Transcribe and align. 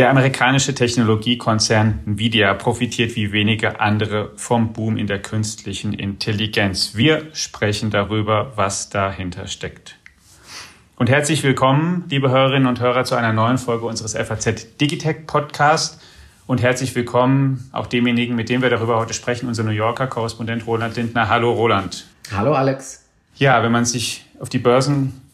Der 0.00 0.08
amerikanische 0.08 0.74
Technologiekonzern 0.74 2.00
Nvidia 2.06 2.54
profitiert 2.54 3.16
wie 3.16 3.32
wenige 3.32 3.80
andere 3.80 4.30
vom 4.36 4.72
Boom 4.72 4.96
in 4.96 5.06
der 5.06 5.20
künstlichen 5.20 5.92
Intelligenz. 5.92 6.94
Wir 6.94 7.26
sprechen 7.34 7.90
darüber, 7.90 8.52
was 8.56 8.88
dahinter 8.88 9.46
steckt. 9.46 9.96
Und 10.96 11.10
herzlich 11.10 11.42
willkommen, 11.42 12.04
liebe 12.08 12.30
Hörerinnen 12.30 12.66
und 12.66 12.80
Hörer, 12.80 13.04
zu 13.04 13.14
einer 13.14 13.34
neuen 13.34 13.58
Folge 13.58 13.84
unseres 13.84 14.14
FAZ 14.14 14.78
Digitech 14.80 15.26
Podcast. 15.26 16.00
Und 16.46 16.62
herzlich 16.62 16.94
willkommen 16.94 17.68
auch 17.72 17.86
demjenigen, 17.86 18.36
mit 18.36 18.48
dem 18.48 18.62
wir 18.62 18.70
darüber 18.70 18.96
heute 18.96 19.12
sprechen, 19.12 19.48
unser 19.48 19.64
New 19.64 19.70
Yorker 19.70 20.06
Korrespondent 20.06 20.66
Roland 20.66 20.96
Lindner. 20.96 21.28
Hallo 21.28 21.52
Roland. 21.52 22.06
Hallo 22.32 22.54
Alex. 22.54 23.04
Ja, 23.36 23.62
wenn 23.62 23.72
man 23.72 23.84
sich 23.84 24.24
auf 24.38 24.48
die 24.48 24.58
Börsenkursentwicklung 24.58 25.29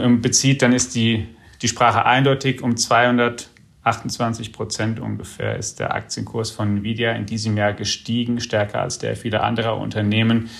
ähm, 0.00 0.20
bezieht, 0.20 0.62
dann 0.62 0.72
ist 0.72 0.94
die, 0.94 1.26
die 1.62 1.68
Sprache 1.68 2.04
eindeutig 2.04 2.62
um 2.62 2.76
200 2.76 3.50
28 3.82 4.52
Prozent 4.52 5.00
ungefähr 5.00 5.56
ist 5.56 5.80
der 5.80 5.94
Aktienkurs 5.94 6.50
von 6.50 6.78
Nvidia 6.78 7.12
in 7.12 7.26
diesem 7.26 7.56
Jahr 7.56 7.72
gestiegen, 7.72 8.40
stärker 8.40 8.82
als 8.82 8.98
der 8.98 9.16
vieler 9.16 9.42
anderer 9.42 9.78
Unternehmen. 9.78 10.50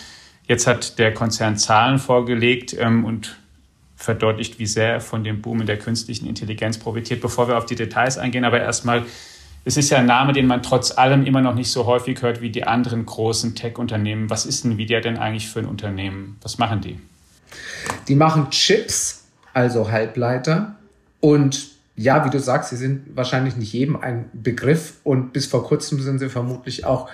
Jetzt 0.47 0.67
hat 0.67 0.99
der 0.99 1.13
Konzern 1.13 1.57
Zahlen 1.57 1.99
vorgelegt 1.99 2.75
ähm, 2.79 3.05
und 3.05 3.37
verdeutlicht, 3.95 4.59
wie 4.59 4.67
sehr 4.67 4.95
er 4.95 5.01
von 5.01 5.23
dem 5.23 5.43
Boom 5.43 5.61
in 5.61 5.67
der 5.67 5.79
künstlichen 5.79 6.27
Intelligenz 6.27 6.79
profitiert. 6.79 7.21
Bevor 7.21 7.47
wir 7.47 7.59
auf 7.59 7.67
die 7.67 7.75
Details 7.75 8.17
eingehen, 8.17 8.47
aber 8.47 8.59
erstmal, 8.59 9.05
es 9.67 9.77
ist 9.77 9.91
ja 9.91 9.99
ein 9.99 10.07
Name, 10.07 10.33
den 10.33 10.47
man 10.47 10.63
trotz 10.63 10.91
allem 10.97 11.27
immer 11.27 11.43
noch 11.43 11.55
nicht 11.55 11.71
so 11.71 11.85
häufig 11.85 12.23
hört 12.23 12.41
wie 12.41 12.49
die 12.49 12.65
anderen 12.65 13.05
großen 13.05 13.55
Tech-Unternehmen. 13.55 14.31
Was 14.31 14.47
ist 14.47 14.65
Nvidia 14.65 15.01
denn 15.01 15.19
eigentlich 15.19 15.49
für 15.49 15.59
ein 15.59 15.67
Unternehmen? 15.67 16.39
Was 16.41 16.57
machen 16.57 16.81
die? 16.81 16.99
Die 18.11 18.17
machen 18.17 18.51
Chips, 18.51 19.23
also 19.55 19.93
Halbleiter 19.93 20.75
und 21.21 21.69
ja, 21.95 22.25
wie 22.25 22.31
du 22.31 22.41
sagst, 22.41 22.71
sie 22.71 22.77
sind 22.77 23.17
wahrscheinlich 23.17 23.55
nicht 23.55 23.73
jedem 23.73 23.95
ein 23.95 24.29
Begriff 24.33 24.95
und 25.05 25.33
bis 25.33 25.47
vor 25.47 25.65
kurzem 25.65 26.01
sind 26.01 26.19
sie 26.19 26.29
vermutlich 26.29 26.85
auch 26.85 27.09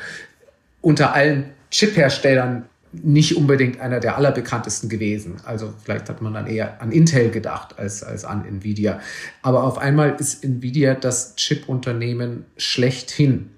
unter 0.80 1.12
allen 1.12 1.50
Chip-Herstellern 1.70 2.64
nicht 2.92 3.36
unbedingt 3.36 3.78
einer 3.78 4.00
der 4.00 4.16
allerbekanntesten 4.16 4.88
gewesen. 4.88 5.36
Also 5.44 5.74
vielleicht 5.84 6.08
hat 6.08 6.22
man 6.22 6.32
dann 6.32 6.46
eher 6.46 6.80
an 6.80 6.92
Intel 6.92 7.30
gedacht 7.30 7.78
als, 7.78 8.02
als 8.02 8.24
an 8.24 8.46
Nvidia. 8.46 8.98
Aber 9.42 9.64
auf 9.64 9.76
einmal 9.76 10.16
ist 10.18 10.44
Nvidia 10.44 10.94
das 10.94 11.36
Chip-Unternehmen 11.36 12.46
schlechthin. 12.56 13.50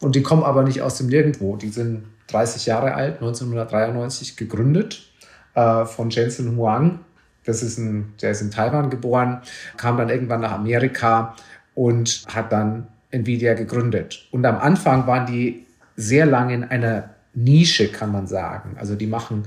Und 0.00 0.14
die 0.14 0.22
kommen 0.22 0.44
aber 0.44 0.62
nicht 0.62 0.80
aus 0.80 0.96
dem 0.96 1.08
Nirgendwo. 1.08 1.56
Die 1.56 1.68
sind 1.68 2.04
30 2.28 2.64
Jahre 2.64 2.94
alt, 2.94 3.16
1993 3.16 4.38
gegründet 4.38 5.09
äh, 5.54 5.84
von 5.84 6.10
Jensen 6.10 6.56
Huang, 6.56 7.00
das 7.44 7.62
ist 7.62 7.78
ein, 7.78 8.14
der 8.20 8.32
ist 8.32 8.42
in 8.42 8.50
Taiwan 8.50 8.90
geboren, 8.90 9.42
kam 9.76 9.96
dann 9.96 10.08
irgendwann 10.08 10.40
nach 10.40 10.52
Amerika 10.52 11.34
und 11.74 12.24
hat 12.28 12.52
dann 12.52 12.86
Nvidia 13.10 13.54
gegründet. 13.54 14.28
Und 14.30 14.44
am 14.44 14.58
Anfang 14.58 15.06
waren 15.06 15.26
die 15.26 15.66
sehr 15.96 16.26
lange 16.26 16.54
in 16.54 16.64
einer 16.64 17.10
Nische, 17.32 17.88
kann 17.88 18.10
man 18.10 18.26
sagen. 18.26 18.76
Also 18.78 18.96
die 18.96 19.06
machen 19.06 19.44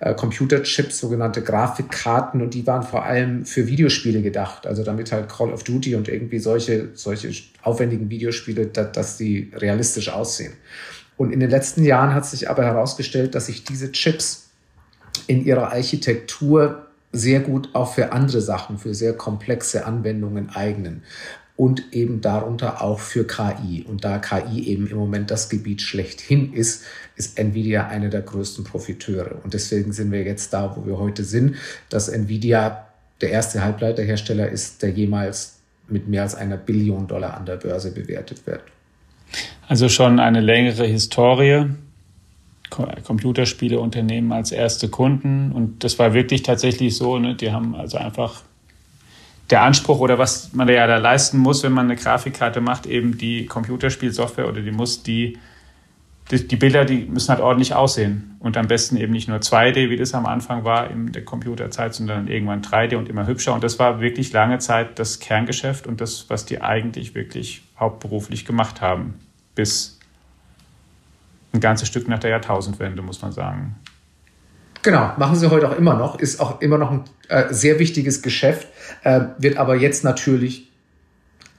äh, 0.00 0.14
Computerchips, 0.14 0.98
sogenannte 0.98 1.42
Grafikkarten 1.42 2.42
und 2.42 2.54
die 2.54 2.66
waren 2.66 2.82
vor 2.82 3.04
allem 3.04 3.44
für 3.44 3.68
Videospiele 3.68 4.20
gedacht. 4.20 4.66
Also 4.66 4.82
damit 4.82 5.12
halt 5.12 5.28
Call 5.28 5.52
of 5.52 5.62
Duty 5.62 5.94
und 5.94 6.08
irgendwie 6.08 6.40
solche, 6.40 6.88
solche 6.94 7.30
aufwendigen 7.62 8.10
Videospiele, 8.10 8.66
da, 8.66 8.84
dass 8.84 9.16
die 9.16 9.52
realistisch 9.54 10.08
aussehen. 10.08 10.54
Und 11.16 11.32
in 11.32 11.38
den 11.38 11.50
letzten 11.50 11.84
Jahren 11.84 12.14
hat 12.14 12.26
sich 12.26 12.50
aber 12.50 12.64
herausgestellt, 12.64 13.34
dass 13.34 13.46
sich 13.46 13.62
diese 13.62 13.92
Chips 13.92 14.49
in 15.26 15.44
ihrer 15.44 15.72
Architektur 15.72 16.86
sehr 17.12 17.40
gut 17.40 17.70
auch 17.72 17.94
für 17.94 18.12
andere 18.12 18.40
Sachen, 18.40 18.78
für 18.78 18.94
sehr 18.94 19.14
komplexe 19.14 19.84
Anwendungen 19.84 20.50
eignen 20.50 21.02
und 21.60 21.92
eben 21.92 22.20
darunter 22.20 22.82
auch 22.82 23.00
für 23.00 23.26
KI. 23.26 23.84
Und 23.86 24.04
da 24.04 24.18
KI 24.18 24.66
eben 24.68 24.86
im 24.86 24.96
Moment 24.96 25.30
das 25.30 25.50
Gebiet 25.50 25.82
schlechthin 25.82 26.54
ist, 26.54 26.84
ist 27.16 27.38
Nvidia 27.38 27.88
einer 27.88 28.08
der 28.08 28.22
größten 28.22 28.64
Profiteure. 28.64 29.44
Und 29.44 29.52
deswegen 29.52 29.92
sind 29.92 30.10
wir 30.10 30.22
jetzt 30.22 30.54
da, 30.54 30.74
wo 30.74 30.86
wir 30.86 30.98
heute 30.98 31.22
sind, 31.22 31.56
dass 31.90 32.08
Nvidia 32.08 32.86
der 33.20 33.30
erste 33.30 33.62
Halbleiterhersteller 33.62 34.48
ist, 34.48 34.82
der 34.82 34.90
jemals 34.90 35.58
mit 35.86 36.08
mehr 36.08 36.22
als 36.22 36.34
einer 36.34 36.56
Billion 36.56 37.06
Dollar 37.06 37.36
an 37.36 37.44
der 37.44 37.56
Börse 37.56 37.92
bewertet 37.92 38.46
wird. 38.46 38.62
Also 39.68 39.88
schon 39.88 40.18
eine 40.18 40.40
längere 40.40 40.86
Historie. 40.86 41.66
Computerspieleunternehmen 42.70 44.32
als 44.32 44.52
erste 44.52 44.88
Kunden. 44.88 45.52
Und 45.52 45.84
das 45.84 45.98
war 45.98 46.14
wirklich 46.14 46.42
tatsächlich 46.42 46.96
so, 46.96 47.18
ne? 47.18 47.34
die 47.34 47.52
haben 47.52 47.74
also 47.74 47.98
einfach 47.98 48.42
der 49.50 49.62
Anspruch 49.62 49.98
oder 49.98 50.18
was 50.18 50.52
man 50.52 50.68
ja 50.68 50.86
da 50.86 50.98
leisten 50.98 51.38
muss, 51.38 51.62
wenn 51.62 51.72
man 51.72 51.86
eine 51.86 51.96
Grafikkarte 51.96 52.60
macht, 52.60 52.86
eben 52.86 53.18
die 53.18 53.46
Computerspielsoftware 53.46 54.48
oder 54.48 54.60
die 54.60 54.70
muss 54.70 55.02
die, 55.02 55.38
die, 56.30 56.46
die, 56.46 56.56
Bilder, 56.56 56.84
die 56.84 57.06
müssen 57.06 57.30
halt 57.30 57.40
ordentlich 57.40 57.74
aussehen. 57.74 58.36
Und 58.38 58.56
am 58.56 58.68
besten 58.68 58.96
eben 58.96 59.12
nicht 59.12 59.28
nur 59.28 59.38
2D, 59.38 59.90
wie 59.90 59.96
das 59.96 60.14
am 60.14 60.26
Anfang 60.26 60.64
war 60.64 60.90
in 60.90 61.12
der 61.12 61.24
Computerzeit, 61.24 61.94
sondern 61.94 62.28
irgendwann 62.28 62.62
3D 62.62 62.96
und 62.96 63.08
immer 63.08 63.26
hübscher. 63.26 63.52
Und 63.52 63.64
das 63.64 63.78
war 63.78 64.00
wirklich 64.00 64.32
lange 64.32 64.58
Zeit 64.58 64.98
das 64.98 65.18
Kerngeschäft 65.18 65.86
und 65.86 66.00
das, 66.00 66.30
was 66.30 66.46
die 66.46 66.62
eigentlich 66.62 67.14
wirklich 67.14 67.62
hauptberuflich 67.78 68.44
gemacht 68.44 68.80
haben. 68.80 69.14
Bis 69.54 69.99
ein 71.52 71.60
ganzes 71.60 71.88
Stück 71.88 72.08
nach 72.08 72.18
der 72.18 72.30
Jahrtausendwende, 72.30 73.02
muss 73.02 73.22
man 73.22 73.32
sagen. 73.32 73.76
Genau, 74.82 75.12
machen 75.18 75.36
sie 75.36 75.50
heute 75.50 75.68
auch 75.68 75.76
immer 75.76 75.94
noch, 75.94 76.18
ist 76.18 76.40
auch 76.40 76.60
immer 76.60 76.78
noch 76.78 76.90
ein 76.90 77.04
äh, 77.28 77.52
sehr 77.52 77.78
wichtiges 77.78 78.22
Geschäft, 78.22 78.68
äh, 79.02 79.20
wird 79.38 79.58
aber 79.58 79.76
jetzt 79.76 80.04
natürlich, 80.04 80.70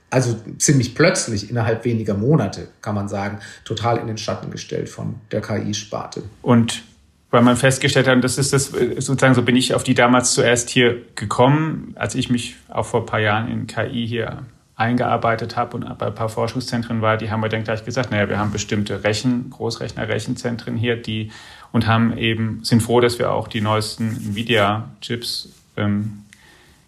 also 0.09 0.35
ziemlich 0.57 0.95
plötzlich, 0.95 1.49
innerhalb 1.49 1.85
weniger 1.85 2.15
Monate, 2.15 2.69
kann 2.81 2.95
man 2.95 3.07
sagen, 3.07 3.39
total 3.63 3.97
in 3.97 4.07
den 4.07 4.17
Schatten 4.17 4.49
gestellt 4.49 4.89
von 4.89 5.15
der 5.31 5.41
KI-Sparte. 5.41 6.23
Und 6.41 6.83
weil 7.29 7.43
man 7.43 7.55
festgestellt 7.57 8.07
hat, 8.07 8.15
und 8.15 8.23
das 8.23 8.37
ist 8.37 8.53
das, 8.53 8.65
sozusagen, 8.65 9.35
so 9.35 9.43
bin 9.43 9.55
ich 9.55 9.73
auf 9.73 9.83
die 9.83 9.93
damals 9.93 10.33
zuerst 10.33 10.69
hier 10.69 10.97
gekommen, 11.15 11.93
als 11.95 12.15
ich 12.15 12.29
mich 12.29 12.55
auch 12.69 12.85
vor 12.85 13.01
ein 13.01 13.05
paar 13.05 13.21
Jahren 13.21 13.49
in 13.49 13.67
KI 13.67 14.05
hier 14.05 14.39
eingearbeitet 14.81 15.55
habe 15.55 15.77
und 15.77 15.97
bei 15.97 16.07
ein 16.07 16.15
paar 16.15 16.29
Forschungszentren 16.29 17.01
war, 17.01 17.17
die 17.17 17.31
haben 17.31 17.41
wir 17.41 17.49
dann 17.49 17.63
gleich 17.63 17.85
gesagt, 17.85 18.11
naja, 18.11 18.27
wir 18.27 18.39
haben 18.39 18.51
bestimmte 18.51 19.03
Rechen, 19.03 19.49
Großrechner-Rechenzentren 19.51 20.75
hier, 20.75 20.95
die 20.95 21.31
und 21.71 21.87
haben 21.87 22.17
eben, 22.17 22.63
sind 22.63 22.81
froh, 22.81 22.99
dass 22.99 23.19
wir 23.19 23.31
auch 23.31 23.47
die 23.47 23.61
neuesten 23.61 24.09
Nvidia-Chips, 24.09 25.49
ähm, 25.77 26.23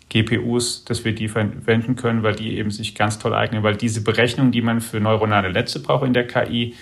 GPUs, 0.09 0.85
dass 0.85 1.05
wir 1.05 1.15
die 1.15 1.27
verwenden 1.27 1.95
können, 1.95 2.21
weil 2.21 2.35
die 2.35 2.57
eben 2.57 2.69
sich 2.69 2.93
ganz 2.93 3.17
toll 3.17 3.33
eignen, 3.33 3.63
weil 3.63 3.75
diese 3.75 4.01
Berechnungen, 4.01 4.51
die 4.51 4.61
man 4.61 4.79
für 4.79 4.99
neuronale 4.99 5.51
Netze 5.51 5.81
braucht 5.81 6.05
in 6.05 6.13
der 6.13 6.27
KI, 6.27 6.75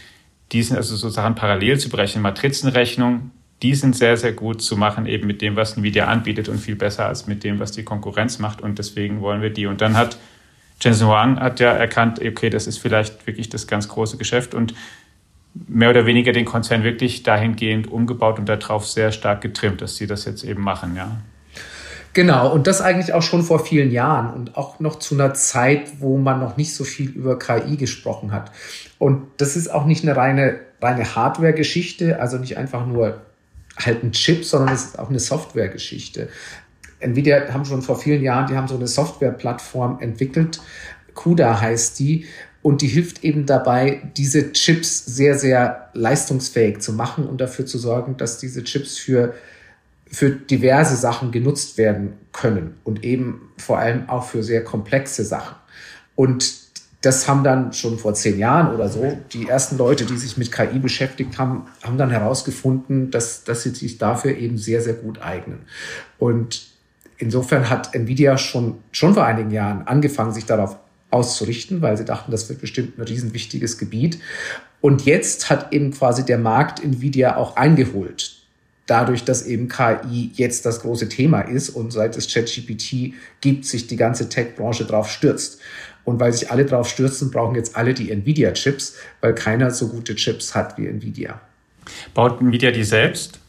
die 0.52 0.64
sind 0.64 0.76
also 0.76 0.96
sozusagen 0.96 1.36
parallel 1.36 1.80
zu 1.80 1.90
berechnen. 1.90 2.24
Matrizenrechnung, 2.24 3.32
die 3.62 3.76
sind 3.76 3.96
sehr, 3.96 4.18
sehr 4.18 4.34
gut 4.34 4.62
zu 4.62 4.76
machen, 4.76 5.06
eben 5.06 5.28
mit 5.28 5.42
dem, 5.42 5.56
was 5.56 5.78
Nvidia 5.78 6.08
anbietet 6.08 6.50
und 6.50 6.58
viel 6.58 6.76
besser 6.76 7.06
als 7.08 7.28
mit 7.28 7.44
dem, 7.44 7.60
was 7.60 7.72
die 7.72 7.84
Konkurrenz 7.84 8.40
macht. 8.40 8.62
Und 8.62 8.80
deswegen 8.80 9.22
wollen 9.22 9.42
wir 9.42 9.52
die. 9.52 9.68
Und 9.68 9.80
dann 9.80 9.96
hat 9.96 10.18
Jensen 10.82 11.08
Huang 11.08 11.40
hat 11.40 11.60
ja 11.60 11.72
erkannt, 11.72 12.20
okay, 12.20 12.50
das 12.50 12.68
ist 12.68 12.80
vielleicht 12.80 13.26
wirklich 13.28 13.50
das 13.50 13.68
ganz 13.68 13.88
große 13.88 14.18
Geschäft 14.18 14.54
und 14.54 14.74
mehr 15.54 15.90
oder 15.90 16.06
weniger 16.06 16.32
den 16.32 16.46
Konzern 16.46 16.84
wirklich 16.84 17.24
dahingehend 17.24 17.92
umgebaut 17.92 18.40
und 18.40 18.48
darauf 18.48 18.88
sehr 18.88 19.12
stark 19.12 19.42
getrimmt, 19.42 19.82
dass 19.82 19.96
sie 19.96 20.08
das 20.08 20.26
jetzt 20.26 20.44
eben 20.44 20.62
machen, 20.62 20.96
ja. 20.96 21.18
Genau, 22.14 22.52
und 22.52 22.68
das 22.68 22.82
eigentlich 22.82 23.14
auch 23.14 23.22
schon 23.22 23.42
vor 23.42 23.64
vielen 23.66 23.90
Jahren 23.90 24.34
und 24.34 24.58
auch 24.58 24.82
noch 24.82 25.00
zu 25.00 25.16
einer 25.16 25.34
Zeit, 25.34 26.02
wo 26.02 26.18
man 26.18 26.42
noch 26.42 26.58
nicht 26.58 26.76
so 26.76 26.84
viel 26.84 27.10
über 27.10 27.40
KI 27.40 27.78
gesprochen 27.78 28.34
hat. 28.34 28.52
Und 28.98 29.28
das 29.38 29.56
ist 29.56 29.70
auch 29.70 29.86
nicht 29.86 30.04
eine 30.04 30.18
reine, 30.18 30.60
reine 30.82 31.16
Hardware-Geschichte, 31.16 32.20
also 32.20 32.38
nicht 32.38 32.58
einfach 32.58 32.86
nur 32.86 33.22
halt 33.78 34.04
ein 34.04 34.12
Chip, 34.12 34.44
sondern 34.44 34.76
es 34.76 34.86
ist 34.86 35.00
auch 35.00 35.10
eine 35.10 35.20
Software-Geschichte. 35.20 36.28
Nvidia 37.02 37.54
haben 37.54 37.66
schon 37.66 37.82
vor 37.82 38.00
vielen 38.00 38.24
Jahren, 38.24 38.48
die 38.48 38.56
haben 38.56 38.68
so 38.68 38.76
eine 38.76 38.88
Softwareplattform 38.88 40.00
entwickelt. 40.00 40.62
CUDA 41.14 41.60
heißt 41.60 42.00
die. 42.00 42.26
Und 42.64 42.82
die 42.84 42.88
hilft 42.88 43.24
eben 43.24 43.48
dabei, 43.48 44.12
diese 44.18 44.54
Chips 44.54 45.06
sehr, 45.06 45.38
sehr 45.38 45.90
leistungsfähig 45.94 46.80
zu 46.80 46.94
machen 46.94 47.26
und 47.28 47.42
dafür 47.42 47.66
zu 47.66 47.80
sorgen, 47.80 48.18
dass 48.18 48.38
diese 48.38 48.64
Chips 48.64 49.00
für, 49.00 49.34
für 50.06 50.30
diverse 50.30 50.96
Sachen 50.96 51.32
genutzt 51.32 51.80
werden 51.80 52.14
können 52.32 52.76
und 52.84 53.04
eben 53.04 53.50
vor 53.58 53.80
allem 53.80 54.08
auch 54.10 54.26
für 54.26 54.44
sehr 54.44 54.64
komplexe 54.64 55.26
Sachen. 55.26 55.56
Und 56.16 56.62
das 57.02 57.28
haben 57.28 57.44
dann 57.44 57.74
schon 57.74 57.98
vor 57.98 58.14
zehn 58.14 58.38
Jahren 58.38 58.76
oder 58.76 58.88
so 58.88 59.18
die 59.34 59.48
ersten 59.48 59.78
Leute, 59.78 60.06
die 60.06 60.18
sich 60.18 60.38
mit 60.38 60.52
KI 60.52 60.78
beschäftigt 60.78 61.40
haben, 61.40 61.66
haben 61.82 61.98
dann 61.98 62.12
herausgefunden, 62.12 63.10
dass, 63.10 63.44
dass 63.44 63.64
sie 63.64 63.72
sich 63.72 63.98
dafür 63.98 64.38
eben 64.38 64.60
sehr, 64.60 64.84
sehr 64.84 64.94
gut 64.94 65.20
eignen. 65.20 65.62
Und 66.20 66.71
insofern 67.22 67.70
hat 67.70 67.94
Nvidia 67.94 68.38
schon, 68.38 68.80
schon 68.92 69.14
vor 69.14 69.26
einigen 69.26 69.52
Jahren 69.52 69.88
angefangen, 69.88 70.34
sich 70.34 70.46
darauf 70.46 70.78
auszurichten, 71.12 71.82
weil 71.82 71.98
sie 71.98 72.06
dachten, 72.06 72.32
das 72.32 72.50
wird 72.50 72.62
bestimmt 72.62 72.98
ein 72.98 73.04
riesenwichtiges 73.04 73.78
Gebiet. 73.78 74.20
Und 74.80 75.06
jetzt 75.06 75.50
hat 75.50 75.72
eben 75.74 75.92
quasi 75.92 76.26
der 76.26 76.40
Markt 76.40 76.84
Nvidia 76.84 77.38
auch 77.38 77.56
eingeholt. 77.56 78.38
dadurch, 78.88 79.24
dass 79.24 79.46
eben 79.46 79.70
KI 79.70 80.32
jetzt 80.34 80.66
das 80.66 80.82
große 80.82 81.08
Thema 81.08 81.42
ist 81.42 81.70
und 81.70 81.92
seit 81.92 82.18
es 82.18 82.28
ChatGPT 82.34 83.14
gibt, 83.40 83.66
sich 83.66 83.88
die 83.88 83.96
ganze 83.96 84.28
Tech-Branche 84.28 84.84
drauf 84.84 85.10
stürzt. 85.10 85.62
Und 86.04 86.20
weil 86.20 86.34
sich 86.34 86.52
alle 86.52 86.66
drauf 86.66 86.90
stürzen, 86.90 87.32
brauchen 87.32 87.56
jetzt 87.56 87.78
alle 87.78 87.94
die 87.94 88.12
Nvidia-Chips, 88.12 88.96
weil 89.22 89.34
keiner 89.34 89.72
so 89.72 89.88
gute 89.88 90.16
Chips 90.16 90.56
hat 90.56 90.78
wie 90.78 90.88
Nvidia. 90.88 91.40
Baut 92.14 92.42
Nvidia 92.42 92.72
die 92.72 92.84
selbst? 92.84 93.40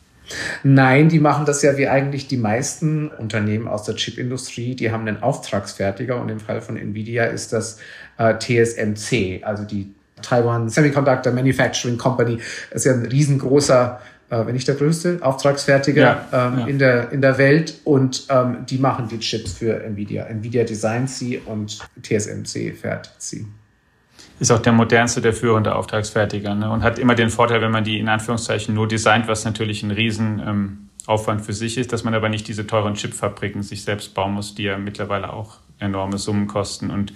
Nein, 0.63 1.09
die 1.09 1.19
machen 1.19 1.47
das 1.47 1.63
ja 1.63 1.77
wie 1.77 1.89
eigentlich 1.89 2.29
die 2.29 2.37
meisten 2.37 3.09
Unternehmen 3.09 3.69
aus 3.69 3.85
der 3.85 3.97
Chipindustrie. 3.97 4.75
Die 4.75 4.91
haben 4.91 5.07
einen 5.07 5.23
Auftragsfertiger 5.23 6.21
und 6.21 6.29
im 6.29 6.41
Fall 6.41 6.61
von 6.61 6.77
Nvidia 6.77 7.25
ist 7.25 7.53
das 7.53 7.79
äh, 8.19 8.35
TSMC, 8.39 9.45
also 9.45 9.65
die 9.65 9.95
Taiwan 10.21 10.69
Semiconductor 10.69 11.33
Manufacturing 11.33 11.99
Company. 11.99 12.39
Das 12.71 12.85
ist 12.85 12.85
ja 12.85 12.93
ein 12.93 13.07
riesengroßer 13.07 14.01
äh, 14.31 14.47
wenn 14.47 14.55
nicht 14.55 14.67
der 14.67 14.77
größte 14.77 15.19
Auftragsfertiger 15.21 16.27
ja, 16.33 16.49
ähm, 16.49 16.59
ja. 16.61 16.67
In, 16.67 16.79
der, 16.79 17.13
in 17.13 17.21
der 17.21 17.37
Welt. 17.37 17.75
Und 17.85 18.27
ähm, 18.31 18.65
die 18.69 18.79
machen 18.79 19.09
die 19.09 19.19
Chips 19.19 19.53
für 19.53 19.85
Nvidia. 19.85 20.25
Nvidia 20.25 20.65
designt 20.65 21.11
sie 21.11 21.39
und 21.39 21.81
TSMC 22.01 22.75
fertigt 22.75 23.21
sie. 23.21 23.47
Ist 24.41 24.51
auch 24.51 24.61
der 24.61 24.73
modernste, 24.73 25.21
der 25.21 25.33
führende 25.33 25.75
Auftragsfertiger 25.75 26.55
ne? 26.55 26.71
und 26.71 26.83
hat 26.83 26.99
immer 26.99 27.15
den 27.15 27.31
Vorteil, 27.31 27.61
wenn 27.61 27.71
man 27.71 27.85
die 27.85 27.99
in 27.99 28.09
Anführungszeichen 28.09 28.75
nur 28.75 28.89
designt, 28.89 29.29
was 29.29 29.45
natürlich 29.45 29.83
ein 29.83 29.91
Riesenaufwand 29.91 31.41
ähm, 31.41 31.45
für 31.45 31.53
sich 31.53 31.79
ist, 31.79 31.93
dass 31.93 32.03
man 32.03 32.15
aber 32.15 32.29
nicht 32.29 32.49
diese 32.49 32.67
teuren 32.67 32.95
Chipfabriken 32.95 33.63
sich 33.63 33.85
selbst 33.85 34.15
bauen 34.15 34.33
muss, 34.33 34.55
die 34.55 34.65
ja 34.65 34.79
mittlerweile 34.79 35.33
auch 35.33 35.59
enorme 35.79 36.19
Summen 36.19 36.49
kosten 36.49 36.91
und 36.91 37.13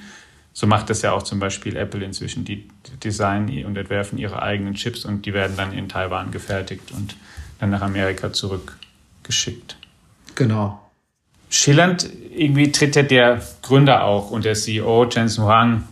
so 0.59 0.67
macht 0.67 0.89
das 0.89 1.03
ja 1.03 1.13
auch 1.13 1.23
zum 1.23 1.39
Beispiel 1.39 1.77
Apple 1.77 2.03
inzwischen. 2.03 2.47
Die 2.47 2.67
designen 3.05 3.67
und 3.67 3.77
entwerfen 3.77 4.17
ihre 4.17 4.41
eigenen 4.41 4.73
Chips 4.73 5.05
und 5.05 5.27
die 5.27 5.35
werden 5.35 5.55
dann 5.55 5.75
in 5.75 5.87
Taiwan 5.87 6.31
gefertigt 6.31 6.93
und 6.93 7.15
dann 7.59 7.69
nach 7.69 7.83
Amerika 7.83 8.33
zurückgeschickt. 8.33 9.77
Genau. 10.35 10.81
Schillernd 11.51 12.09
irgendwie 12.35 12.73
tritt 12.73 12.97
ja 12.97 13.03
der 13.03 13.43
Gründer 13.61 14.05
auch 14.05 14.31
und 14.31 14.47
der 14.47 14.55
CEO 14.55 15.07
Jensen 15.11 15.45
Huang 15.45 15.85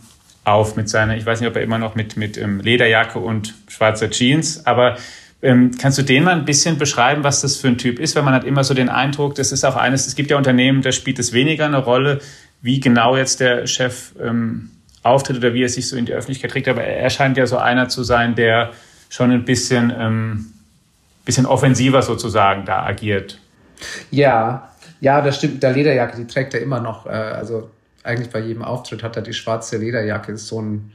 auf 0.45 0.75
mit 0.75 0.87
seiner, 0.87 1.17
ich 1.17 1.25
weiß 1.25 1.41
nicht, 1.41 1.49
ob 1.49 1.55
er 1.55 1.63
immer 1.63 1.77
noch 1.77 1.95
mit, 1.95 2.15
mit 2.15 2.37
ähm, 2.37 2.61
Lederjacke 2.61 3.19
und 3.19 3.53
schwarzer 3.67 4.09
Jeans, 4.09 4.65
aber 4.65 4.97
ähm, 5.41 5.71
kannst 5.79 5.97
du 5.97 6.01
den 6.01 6.23
mal 6.23 6.35
ein 6.35 6.45
bisschen 6.45 6.77
beschreiben, 6.77 7.23
was 7.23 7.41
das 7.41 7.57
für 7.57 7.67
ein 7.67 7.77
Typ 7.77 7.99
ist? 7.99 8.15
Weil 8.15 8.23
man 8.23 8.33
hat 8.33 8.45
immer 8.45 8.63
so 8.63 8.73
den 8.73 8.89
Eindruck, 8.89 9.35
das 9.35 9.51
ist 9.51 9.63
auch 9.63 9.75
eines, 9.75 10.07
es 10.07 10.15
gibt 10.15 10.31
ja 10.31 10.37
Unternehmen, 10.37 10.81
da 10.81 10.91
spielt 10.91 11.19
es 11.19 11.33
weniger 11.33 11.65
eine 11.65 11.77
Rolle, 11.77 12.19
wie 12.61 12.79
genau 12.79 13.15
jetzt 13.15 13.41
der 13.41 13.67
Chef 13.67 14.13
ähm, 14.19 14.71
auftritt 15.03 15.37
oder 15.37 15.53
wie 15.53 15.63
er 15.63 15.69
sich 15.69 15.87
so 15.87 15.97
in 15.97 16.05
die 16.05 16.13
Öffentlichkeit 16.13 16.51
trägt. 16.51 16.67
Aber 16.67 16.83
er 16.83 17.09
scheint 17.09 17.37
ja 17.37 17.45
so 17.45 17.57
einer 17.57 17.89
zu 17.89 18.03
sein, 18.03 18.33
der 18.33 18.71
schon 19.09 19.31
ein 19.31 19.45
bisschen, 19.45 19.93
ähm, 19.95 20.47
bisschen 21.25 21.45
offensiver 21.45 22.01
sozusagen 22.01 22.65
da 22.65 22.83
agiert. 22.83 23.39
Ja, 24.09 24.71
ja, 24.99 25.21
das 25.21 25.37
stimmt. 25.37 25.61
Der 25.61 25.73
Lederjacke, 25.73 26.17
die 26.17 26.27
trägt 26.27 26.55
er 26.55 26.61
immer 26.61 26.79
noch. 26.79 27.05
Äh, 27.05 27.09
also 27.09 27.69
eigentlich 28.05 28.29
bei 28.29 28.39
jedem 28.39 28.63
Auftritt 28.63 29.03
hat 29.03 29.15
er 29.15 29.21
die 29.21 29.33
schwarze 29.33 29.77
Lederjacke. 29.77 30.31
Ist 30.31 30.47
so 30.47 30.61
ein 30.61 30.91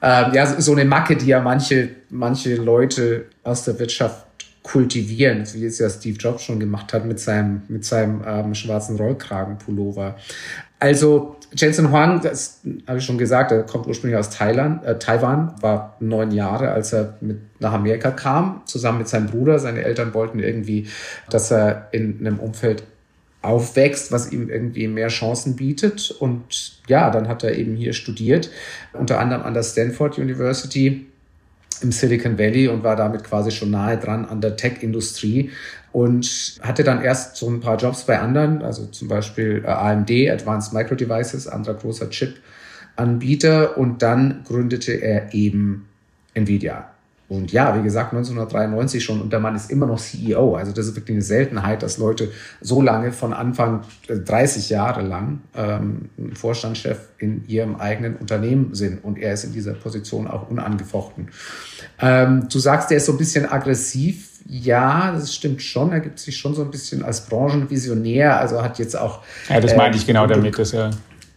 äh, 0.00 0.34
ja 0.34 0.46
so 0.46 0.72
eine 0.72 0.84
Macke, 0.84 1.16
die 1.16 1.26
ja 1.26 1.40
manche 1.40 1.90
manche 2.10 2.56
Leute 2.56 3.26
aus 3.42 3.64
der 3.64 3.78
Wirtschaft 3.78 4.26
kultivieren, 4.62 5.44
wie 5.52 5.66
es 5.66 5.78
ja 5.78 5.90
Steve 5.90 6.16
Jobs 6.16 6.44
schon 6.44 6.58
gemacht 6.58 6.92
hat 6.92 7.04
mit 7.04 7.20
seinem 7.20 7.62
mit 7.68 7.84
seinem 7.84 8.22
ähm, 8.26 8.54
schwarzen 8.54 8.96
Rollkragenpullover. 8.96 10.16
Also 10.80 11.36
Jensen 11.56 11.92
Huang, 11.92 12.20
das 12.20 12.60
habe 12.86 12.98
ich 12.98 13.04
schon 13.04 13.16
gesagt, 13.16 13.52
er 13.52 13.62
kommt 13.62 13.86
ursprünglich 13.86 14.18
aus 14.18 14.30
Thailand, 14.30 14.84
äh, 14.84 14.98
Taiwan, 14.98 15.54
war 15.60 15.96
neun 16.00 16.30
Jahre, 16.32 16.70
als 16.72 16.92
er 16.92 17.16
mit 17.20 17.40
nach 17.60 17.72
Amerika 17.72 18.10
kam, 18.10 18.62
zusammen 18.66 18.98
mit 18.98 19.08
seinem 19.08 19.26
Bruder. 19.26 19.58
Seine 19.58 19.84
Eltern 19.84 20.12
wollten 20.14 20.40
irgendwie, 20.40 20.88
dass 21.30 21.50
er 21.50 21.88
in 21.92 22.18
einem 22.20 22.38
Umfeld 22.38 22.82
aufwächst, 23.44 24.12
was 24.12 24.32
ihm 24.32 24.48
irgendwie 24.48 24.88
mehr 24.88 25.08
Chancen 25.08 25.56
bietet. 25.56 26.10
Und 26.10 26.78
ja, 26.88 27.10
dann 27.10 27.28
hat 27.28 27.44
er 27.44 27.56
eben 27.56 27.76
hier 27.76 27.92
studiert, 27.92 28.50
unter 28.92 29.20
anderem 29.20 29.42
an 29.42 29.54
der 29.54 29.62
Stanford 29.62 30.18
University 30.18 31.06
im 31.82 31.92
Silicon 31.92 32.38
Valley 32.38 32.68
und 32.68 32.82
war 32.82 32.96
damit 32.96 33.24
quasi 33.24 33.50
schon 33.50 33.70
nahe 33.70 33.98
dran 33.98 34.24
an 34.24 34.40
der 34.40 34.56
Tech-Industrie 34.56 35.50
und 35.92 36.58
hatte 36.62 36.84
dann 36.84 37.02
erst 37.02 37.36
so 37.36 37.48
ein 37.48 37.60
paar 37.60 37.76
Jobs 37.76 38.04
bei 38.04 38.18
anderen, 38.18 38.62
also 38.62 38.86
zum 38.86 39.08
Beispiel 39.08 39.62
äh, 39.64 39.68
AMD, 39.68 40.10
Advanced 40.10 40.72
Micro 40.72 40.94
Devices, 40.94 41.46
anderer 41.46 41.74
großer 41.74 42.10
Chip-Anbieter 42.10 43.76
und 43.76 44.02
dann 44.02 44.42
gründete 44.44 44.92
er 44.92 45.34
eben 45.34 45.88
Nvidia. 46.32 46.93
Und 47.34 47.52
ja, 47.52 47.76
wie 47.78 47.82
gesagt, 47.82 48.12
1993 48.12 49.02
schon 49.02 49.20
und 49.20 49.32
der 49.32 49.40
Mann 49.40 49.56
ist 49.56 49.70
immer 49.70 49.86
noch 49.86 50.00
CEO. 50.00 50.56
Also 50.56 50.72
das 50.72 50.86
ist 50.86 50.96
wirklich 50.96 51.16
eine 51.16 51.22
Seltenheit, 51.22 51.82
dass 51.82 51.98
Leute 51.98 52.30
so 52.60 52.80
lange 52.80 53.12
von 53.12 53.32
Anfang 53.32 53.82
30 54.08 54.70
äh, 54.70 54.74
Jahre 54.74 55.02
lang 55.02 55.40
ähm, 55.56 56.10
Vorstandschef 56.34 56.98
in 57.18 57.46
ihrem 57.48 57.76
eigenen 57.76 58.16
Unternehmen 58.16 58.74
sind. 58.74 59.04
Und 59.04 59.18
er 59.18 59.34
ist 59.34 59.44
in 59.44 59.52
dieser 59.52 59.74
Position 59.74 60.26
auch 60.26 60.50
unangefochten. 60.50 61.28
Ähm, 62.00 62.48
du 62.50 62.58
sagst, 62.58 62.90
er 62.90 62.98
ist 62.98 63.06
so 63.06 63.12
ein 63.12 63.18
bisschen 63.18 63.50
aggressiv. 63.50 64.30
Ja, 64.46 65.12
das 65.12 65.34
stimmt 65.34 65.62
schon. 65.62 65.92
Er 65.92 66.00
gibt 66.00 66.18
sich 66.18 66.36
schon 66.36 66.54
so 66.54 66.62
ein 66.62 66.70
bisschen 66.70 67.02
als 67.02 67.22
Branchenvisionär. 67.26 68.38
Also 68.38 68.62
hat 68.62 68.78
jetzt 68.78 68.96
auch. 68.96 69.22
Ja, 69.48 69.60
das 69.60 69.74
meinte 69.74 69.96
ich 69.96 70.06
genau 70.06 70.26
damit. 70.26 70.58
Dass 70.58 70.74
er 70.74 70.90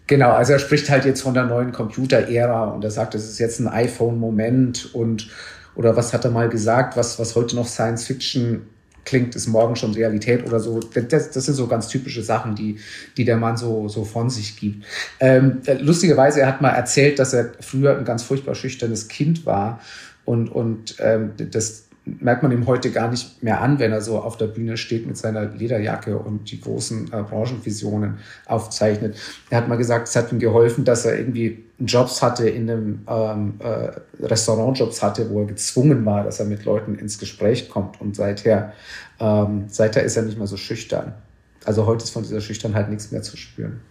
Genau, 0.08 0.32
also 0.32 0.54
er 0.54 0.60
spricht 0.60 0.90
halt 0.90 1.04
jetzt 1.04 1.22
von 1.22 1.34
der 1.34 1.44
neuen 1.44 1.74
Computer-Ära 1.74 2.66
und 2.70 2.84
er 2.84 2.92
sagt, 2.92 3.14
es 3.14 3.26
ist 3.30 3.40
jetzt 3.40 3.60
ein 3.60 3.68
iPhone-Moment 3.68 4.96
und 4.96 5.30
oder 5.78 5.96
was 5.96 6.12
hat 6.12 6.26
er 6.26 6.32
mal 6.32 6.50
gesagt, 6.50 6.98
was, 6.98 7.20
was 7.20 7.36
heute 7.36 7.56
noch 7.56 7.68
Science 7.68 8.06
Fiction 8.06 8.64
klingt, 9.06 9.36
ist 9.36 9.48
morgen 9.48 9.76
schon 9.76 9.94
Realität 9.94 10.46
oder 10.46 10.60
so. 10.60 10.80
Das, 10.80 11.32
das 11.32 11.46
sind 11.46 11.54
so 11.54 11.68
ganz 11.68 11.88
typische 11.88 12.24
Sachen, 12.24 12.56
die, 12.56 12.80
die 13.16 13.24
der 13.24 13.38
Mann 13.38 13.56
so, 13.56 13.88
so 13.88 14.04
von 14.04 14.30
sich 14.30 14.60
gibt. 14.60 14.84
Ähm, 15.20 15.62
lustigerweise, 15.80 16.42
er 16.42 16.48
hat 16.48 16.62
mal 16.62 16.72
erzählt, 16.72 17.20
dass 17.20 17.32
er 17.32 17.52
früher 17.62 17.98
ein 17.98 18.06
ganz 18.06 18.24
furchtbar 18.24 18.56
schüchternes 18.56 19.08
Kind 19.08 19.46
war 19.46 19.80
und, 20.26 20.50
und 20.50 20.96
ähm, 21.00 21.34
das 21.38 21.87
merkt 22.20 22.44
man 22.44 22.52
ihm 22.52 22.66
heute 22.68 22.92
gar 22.92 23.10
nicht 23.10 23.44
mehr 23.44 23.62
an, 23.62 23.80
wenn 23.80 23.92
er 23.92 24.02
so 24.02 24.20
auf 24.20 24.38
der 24.38 24.48
Bühne 24.48 24.78
steht 24.78 25.08
mit 25.08 25.18
seiner 25.18 25.46
Lederjacke 25.46 26.18
und 26.18 26.52
die 26.52 26.62
großen 26.62 27.12
äh, 27.12 27.24
Branchenvisionen 27.24 28.18
aufzeichnet. 28.46 29.18
Er 29.50 29.60
hat 29.60 29.68
mal 29.68 29.78
gesagt, 29.78 30.08
es 30.08 30.16
hat 30.16 30.32
ihm 30.32 30.40
geholfen, 30.40 30.86
dass 30.86 31.06
er 31.06 31.18
irgendwie 31.18 31.66
Jobs 31.80 32.22
hatte 32.22 32.50
in 32.50 32.70
einem 32.70 33.00
ähm, 33.08 33.54
äh, 33.60 34.26
Restaurantjobs 34.26 35.04
hatte, 35.04 35.30
wo 35.30 35.42
er 35.42 35.48
gezwungen 35.48 36.06
war, 36.06 36.24
dass 36.24 36.40
er 36.40 36.46
mit 36.46 36.66
Leuten 36.66 36.96
ins 36.96 37.20
Gespräch 37.20 37.70
kommt. 37.70 38.02
Und 38.02 38.16
seither, 38.16 38.74
ähm, 39.20 39.66
seither 39.68 40.04
ist 40.04 40.18
er 40.18 40.24
nicht 40.24 40.38
mehr 40.38 40.48
so 40.48 40.58
schüchtern. 40.58 41.14
Also 41.66 41.86
heute 41.86 42.04
ist 42.04 42.12
von 42.12 42.24
dieser 42.24 42.42
Schüchternheit 42.42 42.90
nichts 42.90 43.12
mehr 43.12 43.22
zu 43.22 43.38
spüren. 43.38 43.82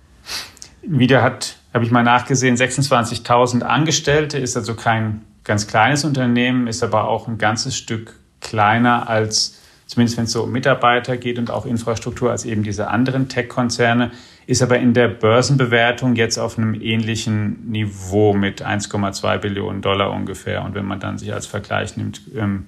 Wieder 0.89 1.23
hat, 1.23 1.57
habe 1.75 1.85
ich 1.85 1.91
mal 1.91 2.03
nachgesehen, 2.03 2.57
26.000 2.57 3.63
Angestellte, 3.63 4.39
ist 4.39 4.57
also 4.57 4.75
kein 4.75 5.23
ganz 5.43 5.67
kleines 5.67 6.05
Unternehmen, 6.05 6.67
ist 6.67 6.83
aber 6.83 7.09
auch 7.09 7.29
ein 7.29 7.39
ganzes 7.39 7.77
Stück 7.77 8.19
kleiner 8.41 9.09
als, 9.09 9.59
zumindest 9.87 10.17
wenn 10.17 10.25
es 10.25 10.33
so 10.33 10.45
um 10.45 10.53
Mitarbeiter 10.53 11.17
geht 11.17 11.39
und 11.39 11.51
auch 11.51 11.67
Infrastruktur, 11.67 12.31
als 12.31 12.45
eben 12.45 12.63
diese 12.63 12.89
anderen 12.89 13.29
Tech-Konzerne, 13.29 14.13
ist 14.47 14.63
aber 14.63 14.79
in 14.79 14.95
der 14.95 15.09
Börsenbewertung 15.09 16.15
jetzt 16.15 16.39
auf 16.39 16.57
einem 16.57 16.75
ähnlichen 16.75 17.69
Niveau 17.71 18.33
mit 18.33 18.65
1,2 18.65 19.39
Billionen 19.39 19.83
Dollar 19.83 20.13
ungefähr. 20.13 20.65
Und 20.65 20.75
wenn 20.75 20.85
man 20.85 21.01
dann 21.01 21.19
sich 21.19 21.33
als 21.33 21.47
Vergleich 21.47 21.97
nimmt, 21.97 22.21
ähm, 22.37 22.67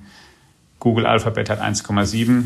Google 0.81 1.07
Alphabet 1.07 1.51
hat 1.51 1.61
1,7 1.61 2.45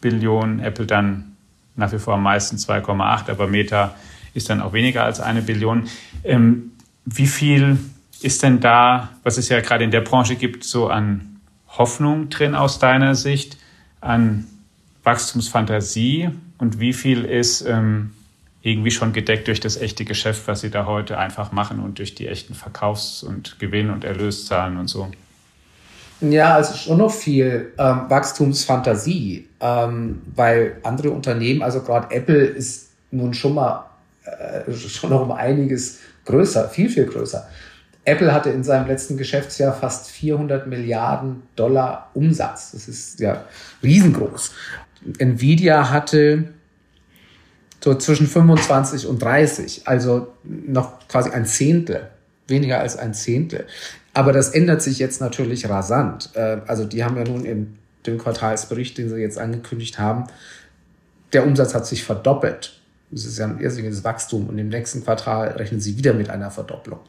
Billionen, 0.00 0.60
Apple 0.60 0.86
dann 0.86 1.36
nach 1.76 1.92
wie 1.92 1.98
vor 1.98 2.14
am 2.14 2.24
meisten 2.24 2.56
2,8, 2.56 3.30
aber 3.30 3.46
Meta 3.46 3.94
ist 4.38 4.48
dann 4.48 4.62
auch 4.62 4.72
weniger 4.72 5.04
als 5.04 5.20
eine 5.20 5.42
Billion. 5.42 5.88
Ähm, 6.24 6.72
wie 7.04 7.26
viel 7.26 7.78
ist 8.22 8.42
denn 8.42 8.60
da, 8.60 9.10
was 9.22 9.36
es 9.36 9.48
ja 9.48 9.60
gerade 9.60 9.84
in 9.84 9.90
der 9.90 10.00
Branche 10.00 10.36
gibt, 10.36 10.64
so 10.64 10.88
an 10.88 11.40
Hoffnung 11.68 12.30
drin 12.30 12.54
aus 12.54 12.78
deiner 12.78 13.14
Sicht, 13.14 13.58
an 14.00 14.46
Wachstumsfantasie 15.04 16.30
und 16.58 16.80
wie 16.80 16.92
viel 16.92 17.24
ist 17.24 17.62
ähm, 17.62 18.14
irgendwie 18.62 18.90
schon 18.90 19.12
gedeckt 19.12 19.48
durch 19.48 19.60
das 19.60 19.76
echte 19.76 20.04
Geschäft, 20.04 20.48
was 20.48 20.60
sie 20.60 20.70
da 20.70 20.86
heute 20.86 21.18
einfach 21.18 21.52
machen 21.52 21.80
und 21.80 21.98
durch 21.98 22.14
die 22.14 22.26
echten 22.26 22.54
Verkaufs- 22.54 23.22
und 23.22 23.58
Gewinn- 23.58 23.90
und 23.90 24.04
Erlöszahlen 24.04 24.76
und 24.76 24.88
so? 24.88 25.10
Ja, 26.20 26.56
also 26.56 26.74
schon 26.74 26.98
noch 26.98 27.12
viel 27.12 27.72
ähm, 27.78 28.02
Wachstumsfantasie, 28.08 29.48
ähm, 29.60 30.22
weil 30.34 30.78
andere 30.82 31.10
Unternehmen, 31.10 31.62
also 31.62 31.80
gerade 31.82 32.12
Apple 32.14 32.44
ist 32.44 32.90
nun 33.12 33.34
schon 33.34 33.54
mal 33.54 33.88
äh, 34.28 34.72
schon 34.72 35.10
noch 35.10 35.22
um 35.22 35.32
einiges 35.32 35.98
größer, 36.24 36.68
viel, 36.68 36.88
viel 36.88 37.06
größer. 37.06 37.48
Apple 38.04 38.32
hatte 38.32 38.50
in 38.50 38.64
seinem 38.64 38.86
letzten 38.86 39.16
Geschäftsjahr 39.16 39.74
fast 39.74 40.10
400 40.10 40.66
Milliarden 40.66 41.42
Dollar 41.56 42.10
Umsatz. 42.14 42.72
Das 42.72 42.88
ist 42.88 43.20
ja 43.20 43.44
riesengroß. 43.82 44.52
Nvidia 45.18 45.90
hatte 45.90 46.44
so 47.82 47.94
zwischen 47.94 48.26
25 48.26 49.06
und 49.06 49.22
30, 49.22 49.86
also 49.86 50.32
noch 50.44 51.06
quasi 51.08 51.30
ein 51.30 51.46
Zehntel, 51.46 52.08
weniger 52.48 52.80
als 52.80 52.96
ein 52.96 53.14
Zehntel. 53.14 53.66
Aber 54.14 54.32
das 54.32 54.50
ändert 54.50 54.82
sich 54.82 54.98
jetzt 54.98 55.20
natürlich 55.20 55.68
rasant. 55.68 56.30
Äh, 56.34 56.58
also 56.66 56.84
die 56.84 57.04
haben 57.04 57.16
ja 57.16 57.24
nun 57.24 57.44
in 57.44 57.78
den 58.06 58.18
Quartalsbericht, 58.18 58.98
den 58.98 59.10
sie 59.10 59.16
jetzt 59.16 59.38
angekündigt 59.38 59.98
haben, 59.98 60.24
der 61.32 61.46
Umsatz 61.46 61.74
hat 61.74 61.86
sich 61.86 62.04
verdoppelt. 62.04 62.77
Das 63.10 63.24
ist 63.24 63.38
ja 63.38 63.46
ein 63.46 63.58
irrsinniges 63.58 64.04
Wachstum 64.04 64.48
und 64.48 64.58
im 64.58 64.68
nächsten 64.68 65.02
Quartal 65.02 65.48
rechnen 65.48 65.80
sie 65.80 65.96
wieder 65.96 66.12
mit 66.12 66.28
einer 66.28 66.50
Verdopplung. 66.50 67.00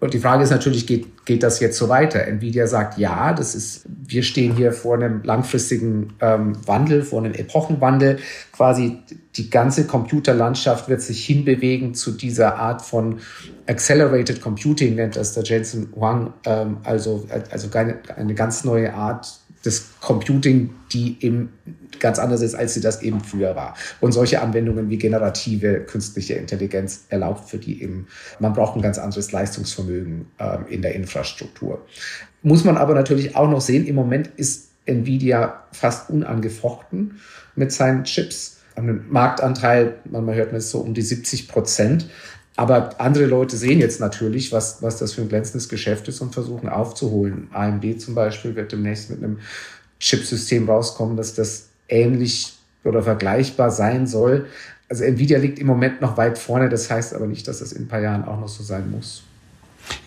Und 0.00 0.12
die 0.12 0.18
Frage 0.18 0.42
ist 0.44 0.50
natürlich, 0.50 0.86
geht, 0.86 1.24
geht 1.24 1.42
das 1.42 1.60
jetzt 1.60 1.78
so 1.78 1.88
weiter? 1.88 2.26
Nvidia 2.26 2.66
sagt 2.66 2.98
ja, 2.98 3.32
das 3.32 3.54
ist, 3.54 3.86
wir 3.86 4.22
stehen 4.22 4.54
hier 4.54 4.72
vor 4.72 4.96
einem 4.96 5.22
langfristigen 5.22 6.12
ähm, 6.20 6.52
Wandel, 6.66 7.02
vor 7.02 7.20
einem 7.20 7.32
Epochenwandel. 7.32 8.18
Quasi 8.52 8.98
die 9.36 9.50
ganze 9.50 9.86
Computerlandschaft 9.86 10.88
wird 10.88 11.00
sich 11.00 11.24
hinbewegen 11.24 11.94
zu 11.94 12.12
dieser 12.12 12.56
Art 12.56 12.82
von 12.82 13.20
Accelerated 13.66 14.40
Computing, 14.40 14.96
nennt 14.96 15.16
das 15.16 15.32
der 15.32 15.42
Jensen 15.42 15.88
Huang, 15.96 16.34
ähm, 16.44 16.78
also, 16.84 17.26
also 17.50 17.68
eine, 17.72 17.98
eine 18.14 18.34
ganz 18.34 18.62
neue 18.64 18.92
Art 18.92 19.40
des 19.64 19.86
Computing, 20.00 20.70
die 20.92 21.16
eben 21.20 21.52
ganz 22.00 22.18
anders 22.18 22.42
ist, 22.42 22.54
als 22.54 22.74
sie 22.74 22.80
das 22.80 23.02
eben 23.02 23.20
früher 23.20 23.56
war. 23.56 23.76
Und 24.00 24.12
solche 24.12 24.42
Anwendungen 24.42 24.90
wie 24.90 24.98
generative 24.98 25.80
künstliche 25.80 26.34
Intelligenz 26.34 27.04
erlaubt 27.08 27.48
für 27.48 27.58
die 27.58 27.82
eben, 27.82 28.06
man 28.38 28.52
braucht 28.52 28.76
ein 28.76 28.82
ganz 28.82 28.98
anderes 28.98 29.32
Leistungsvermögen 29.32 30.26
äh, 30.38 30.58
in 30.68 30.82
der 30.82 30.94
Infrastruktur. 30.94 31.84
Muss 32.42 32.64
man 32.64 32.76
aber 32.76 32.94
natürlich 32.94 33.36
auch 33.36 33.48
noch 33.48 33.60
sehen, 33.60 33.86
im 33.86 33.94
Moment 33.94 34.28
ist 34.36 34.68
Nvidia 34.86 35.62
fast 35.72 36.10
unangefochten 36.10 37.20
mit 37.56 37.72
seinen 37.72 38.04
Chips. 38.04 38.58
Einen 38.76 39.08
Marktanteil, 39.08 39.94
man 40.04 40.26
hört 40.34 40.52
mir 40.52 40.60
so 40.60 40.80
um 40.80 40.94
die 40.94 41.02
70 41.02 41.48
Prozent. 41.48 42.10
Aber 42.56 43.00
andere 43.00 43.26
Leute 43.26 43.56
sehen 43.56 43.80
jetzt 43.80 44.00
natürlich, 44.00 44.52
was, 44.52 44.80
was 44.80 44.98
das 44.98 45.12
für 45.12 45.22
ein 45.22 45.28
glänzendes 45.28 45.68
Geschäft 45.68 46.06
ist 46.08 46.20
und 46.20 46.32
versuchen 46.32 46.68
aufzuholen. 46.68 47.48
AMD 47.52 48.00
zum 48.00 48.14
Beispiel 48.14 48.54
wird 48.54 48.70
demnächst 48.70 49.10
mit 49.10 49.22
einem 49.22 49.40
Chipsystem 49.98 50.68
rauskommen, 50.68 51.16
dass 51.16 51.34
das 51.34 51.68
ähnlich 51.88 52.52
oder 52.84 53.02
vergleichbar 53.02 53.70
sein 53.70 54.06
soll. 54.06 54.46
Also 54.88 55.04
Nvidia 55.04 55.38
liegt 55.38 55.58
im 55.58 55.66
Moment 55.66 56.00
noch 56.00 56.16
weit 56.16 56.38
vorne, 56.38 56.68
das 56.68 56.90
heißt 56.90 57.14
aber 57.14 57.26
nicht, 57.26 57.48
dass 57.48 57.58
das 57.58 57.72
in 57.72 57.84
ein 57.84 57.88
paar 57.88 58.00
Jahren 58.00 58.24
auch 58.24 58.38
noch 58.38 58.48
so 58.48 58.62
sein 58.62 58.90
muss. 58.90 59.24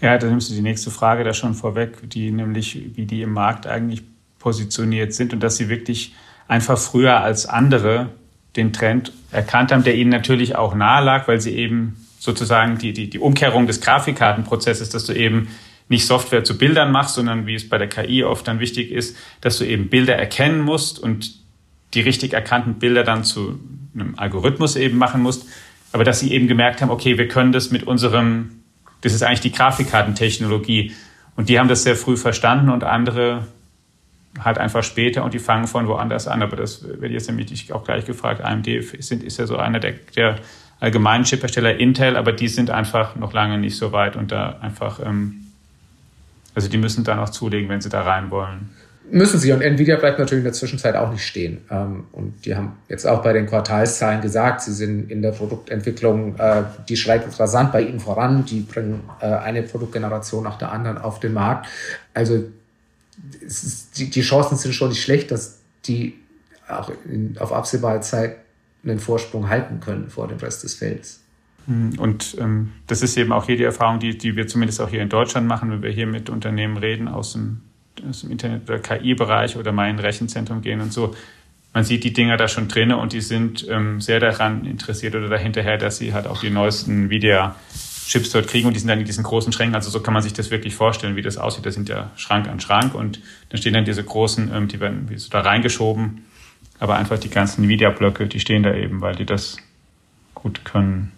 Ja, 0.02 0.18
da 0.18 0.28
nimmst 0.28 0.50
du 0.50 0.54
die 0.54 0.62
nächste 0.62 0.90
Frage 0.90 1.24
da 1.24 1.34
schon 1.34 1.54
vorweg, 1.54 2.10
die 2.10 2.32
nämlich, 2.32 2.92
wie 2.96 3.06
die 3.06 3.22
im 3.24 3.34
Markt 3.34 3.68
eigentlich 3.68 4.04
positioniert 4.40 5.14
sind 5.14 5.34
und 5.34 5.42
dass 5.42 5.58
sie 5.58 5.70
wirklich 5.70 6.16
einfach 6.48 6.78
früher 6.78 7.20
als 7.22 7.46
andere 7.46 8.10
den 8.56 8.74
Trend 8.74 9.12
erkannt 9.32 9.72
haben, 9.72 9.84
der 9.84 9.96
ihnen 9.96 10.10
natürlich 10.10 10.56
auch 10.56 10.74
nahe 10.74 11.04
lag, 11.04 11.28
weil 11.28 11.42
sie 11.42 11.56
eben 11.56 12.07
sozusagen 12.20 12.78
die, 12.78 12.94
die, 12.94 13.10
die 13.10 13.20
Umkehrung 13.20 13.68
des 13.68 13.82
Grafikkartenprozesses, 13.82 14.90
dass 14.90 15.06
du 15.06 15.14
eben 15.14 15.50
nicht 15.90 16.06
Software 16.06 16.44
zu 16.44 16.58
Bildern 16.58 16.92
machst, 16.92 17.16
sondern 17.16 17.46
wie 17.46 17.56
es 17.56 17.70
bei 17.70 17.78
der 17.78 17.88
KI 17.88 18.24
oft 18.24 18.48
dann 18.48 18.60
wichtig 18.60 18.92
ist, 18.92 19.16
dass 19.42 19.58
du 19.58 19.66
eben 19.66 19.88
Bilder 19.90 20.16
erkennen 20.16 20.62
musst 20.62 21.00
und 21.00 21.36
die 21.94 22.02
richtig 22.02 22.34
erkannten 22.34 22.76
Bilder 22.76 23.04
dann 23.04 23.24
zu 23.24 23.60
einem 23.94 24.16
Algorithmus 24.18 24.76
eben 24.76 24.98
machen 24.98 25.22
musst. 25.22 25.48
Aber 25.94 26.04
dass 26.04 26.20
sie 26.20 26.32
eben 26.34 26.48
gemerkt 26.48 26.82
haben, 26.82 26.90
okay, 26.90 27.18
wir 27.18 27.28
können 27.28 27.54
das 27.54 27.72
mit 27.72 27.84
unserem, 27.84 28.64
das 29.02 29.14
ist 29.14 29.24
eigentlich 29.24 29.42
die 29.42 29.52
Grafikkartentechnologie. 29.54 30.94
Und 31.38 31.50
die 31.50 31.60
haben 31.60 31.70
das 31.70 31.84
sehr 31.84 31.96
früh 31.96 32.18
verstanden 32.18 32.70
und 32.70 32.84
andere 32.84 33.48
halt 34.44 34.58
einfach 34.58 34.84
später 34.84 35.24
und 35.24 35.34
die 35.34 35.40
fangen 35.40 35.68
von 35.68 35.88
woanders 35.88 36.28
an. 36.28 36.44
Aber 36.44 36.58
das 36.58 36.88
werde 36.88 37.08
ich 37.08 37.14
jetzt 37.14 37.28
nämlich 37.28 37.74
auch 37.74 37.84
gleich 37.84 38.06
gefragt. 38.06 38.42
AMD 38.42 38.68
ist 38.68 39.38
ja 39.38 39.48
so 39.48 39.58
einer 39.58 39.80
der, 39.80 39.94
der 40.16 40.36
allgemeinen 40.80 41.24
Chiphersteller 41.24 41.78
Intel, 41.78 42.16
aber 42.16 42.32
die 42.32 42.48
sind 42.48 42.70
einfach 42.70 43.16
noch 43.16 43.34
lange 43.34 43.58
nicht 43.58 43.78
so 43.78 43.92
weit 43.92 44.16
und 44.16 44.32
da 44.32 44.58
einfach, 44.62 45.00
ähm, 45.04 45.48
also 46.54 46.70
die 46.70 46.78
müssen 46.78 47.04
da 47.04 47.16
noch 47.16 47.30
zulegen, 47.30 47.70
wenn 47.70 47.82
sie 47.82 47.90
da 47.90 48.02
rein 48.02 48.30
wollen. 48.30 48.70
Müssen 49.10 49.40
sie. 49.40 49.54
Und 49.54 49.62
Nvidia 49.62 49.96
bleibt 49.96 50.20
natürlich 50.20 50.42
in 50.42 50.46
der 50.46 50.54
Zwischenzeit 50.54 50.96
auch 50.96 51.10
nicht 51.12 51.26
stehen. 51.26 51.60
Ähm, 51.72 52.08
und 52.12 52.46
die 52.46 52.56
haben 52.56 52.74
jetzt 52.90 53.08
auch 53.08 53.24
bei 53.24 53.32
den 53.32 53.48
Quartalszahlen 53.48 54.22
gesagt, 54.22 54.62
sie 54.62 54.74
sind 54.74 55.10
in 55.10 55.22
der 55.22 55.32
Produktentwicklung, 55.32 56.36
äh, 56.38 56.64
die 56.90 56.98
schreitet 56.98 57.40
rasant 57.40 57.72
bei 57.72 57.82
ihnen 57.82 58.02
voran. 58.02 58.44
Die 58.46 58.62
bringen 58.62 59.10
äh, 59.22 59.28
eine 59.28 59.64
Produktgeneration 59.64 60.44
nach 60.44 60.58
der 60.58 60.74
anderen 60.74 60.98
auf 60.98 61.22
den 61.22 61.34
Markt. 61.34 61.68
Also 62.14 62.44
ist, 63.40 63.98
die, 63.98 64.10
die 64.10 64.22
Chancen 64.22 64.58
sind 64.58 64.74
schon 64.74 64.90
nicht 64.90 65.02
schlecht, 65.02 65.32
dass 65.32 65.60
die 65.86 66.16
auch 66.68 66.92
in, 67.06 67.38
auf 67.40 67.54
absehbare 67.54 68.02
Zeit 68.02 68.36
einen 68.84 69.00
Vorsprung 69.00 69.50
halten 69.50 69.80
können 69.80 70.10
vor 70.10 70.28
dem 70.28 70.38
Rest 70.38 70.64
des 70.64 70.76
Felds. 70.76 71.24
Hm, 71.68 72.00
und 72.00 72.38
ähm, 72.40 72.72
das 72.88 73.02
ist 73.02 73.18
eben 73.18 73.32
auch 73.32 73.46
hier 73.46 73.58
die 73.58 73.64
Erfahrung, 73.64 74.00
die, 74.00 74.18
die 74.18 74.36
wir 74.36 74.48
zumindest 74.48 74.82
auch 74.82 74.90
hier 74.90 75.02
in 75.02 75.10
Deutschland 75.10 75.48
machen, 75.48 75.70
wenn 75.70 75.84
wir 75.84 75.92
hier 75.92 76.08
mit 76.08 76.30
Unternehmen 76.30 76.78
reden 76.78 77.08
aus 77.08 77.34
dem, 77.34 77.62
aus 78.10 78.22
dem 78.22 78.32
Internet- 78.32 78.70
oder 78.70 78.80
KI-Bereich 78.80 79.58
oder 79.58 79.72
mal 79.72 79.90
in 79.90 79.98
ein 79.98 80.00
Rechenzentrum 80.00 80.62
gehen 80.62 80.82
und 80.82 80.94
so. 80.94 81.14
Man 81.74 81.84
sieht 81.84 82.04
die 82.04 82.14
Dinger 82.14 82.38
da 82.38 82.48
schon 82.48 82.70
drin 82.70 82.92
und 82.92 83.14
die 83.14 83.22
sind 83.22 83.68
ähm, 83.70 84.02
sehr 84.02 84.20
daran 84.20 84.66
interessiert 84.66 85.14
oder 85.14 85.30
dahinterher, 85.30 85.78
dass 85.78 85.98
sie 85.98 86.14
halt 86.14 86.26
auch 86.26 86.40
die 86.40 86.50
neuesten 86.50 87.06
Nvidia-Chips 87.06 88.32
dort 88.32 88.48
kriegen 88.48 88.68
und 88.68 88.74
die 88.74 88.80
sind 88.80 88.88
dann 88.88 89.00
in 89.00 89.06
diesen 89.06 89.24
großen 89.24 89.52
Schränken. 89.52 89.76
Also 89.76 89.92
so 89.92 90.00
kann 90.00 90.14
man 90.14 90.24
sich 90.24 90.34
das 90.34 90.50
wirklich 90.50 90.74
vorstellen, 90.74 91.18
wie 91.18 91.22
das 91.22 91.38
aussieht. 91.38 91.66
Da 91.66 91.72
sind 91.72 91.90
ja 91.90 92.12
Schrank 92.16 92.48
an 92.48 92.60
Schrank 92.62 92.96
und 92.96 93.22
dann 93.50 93.60
stehen 93.60 93.74
dann 93.74 93.86
diese 93.86 94.04
großen, 94.04 94.52
ähm, 94.56 94.68
die 94.70 94.80
werden 94.80 95.10
so 95.18 95.30
da 95.30 95.42
reingeschoben 95.42 96.24
aber 96.80 96.96
einfach 96.96 97.20
die 97.20 97.30
ganzen 97.30 97.64
Nvidia-Blöcke, 97.64 98.28
die 98.28 98.40
stehen 98.40 98.64
da 98.64 98.74
eben, 98.74 99.02
weil 99.02 99.16
die 99.16 99.26
das 99.26 99.58
gut 100.34 100.64
können. 100.66 101.12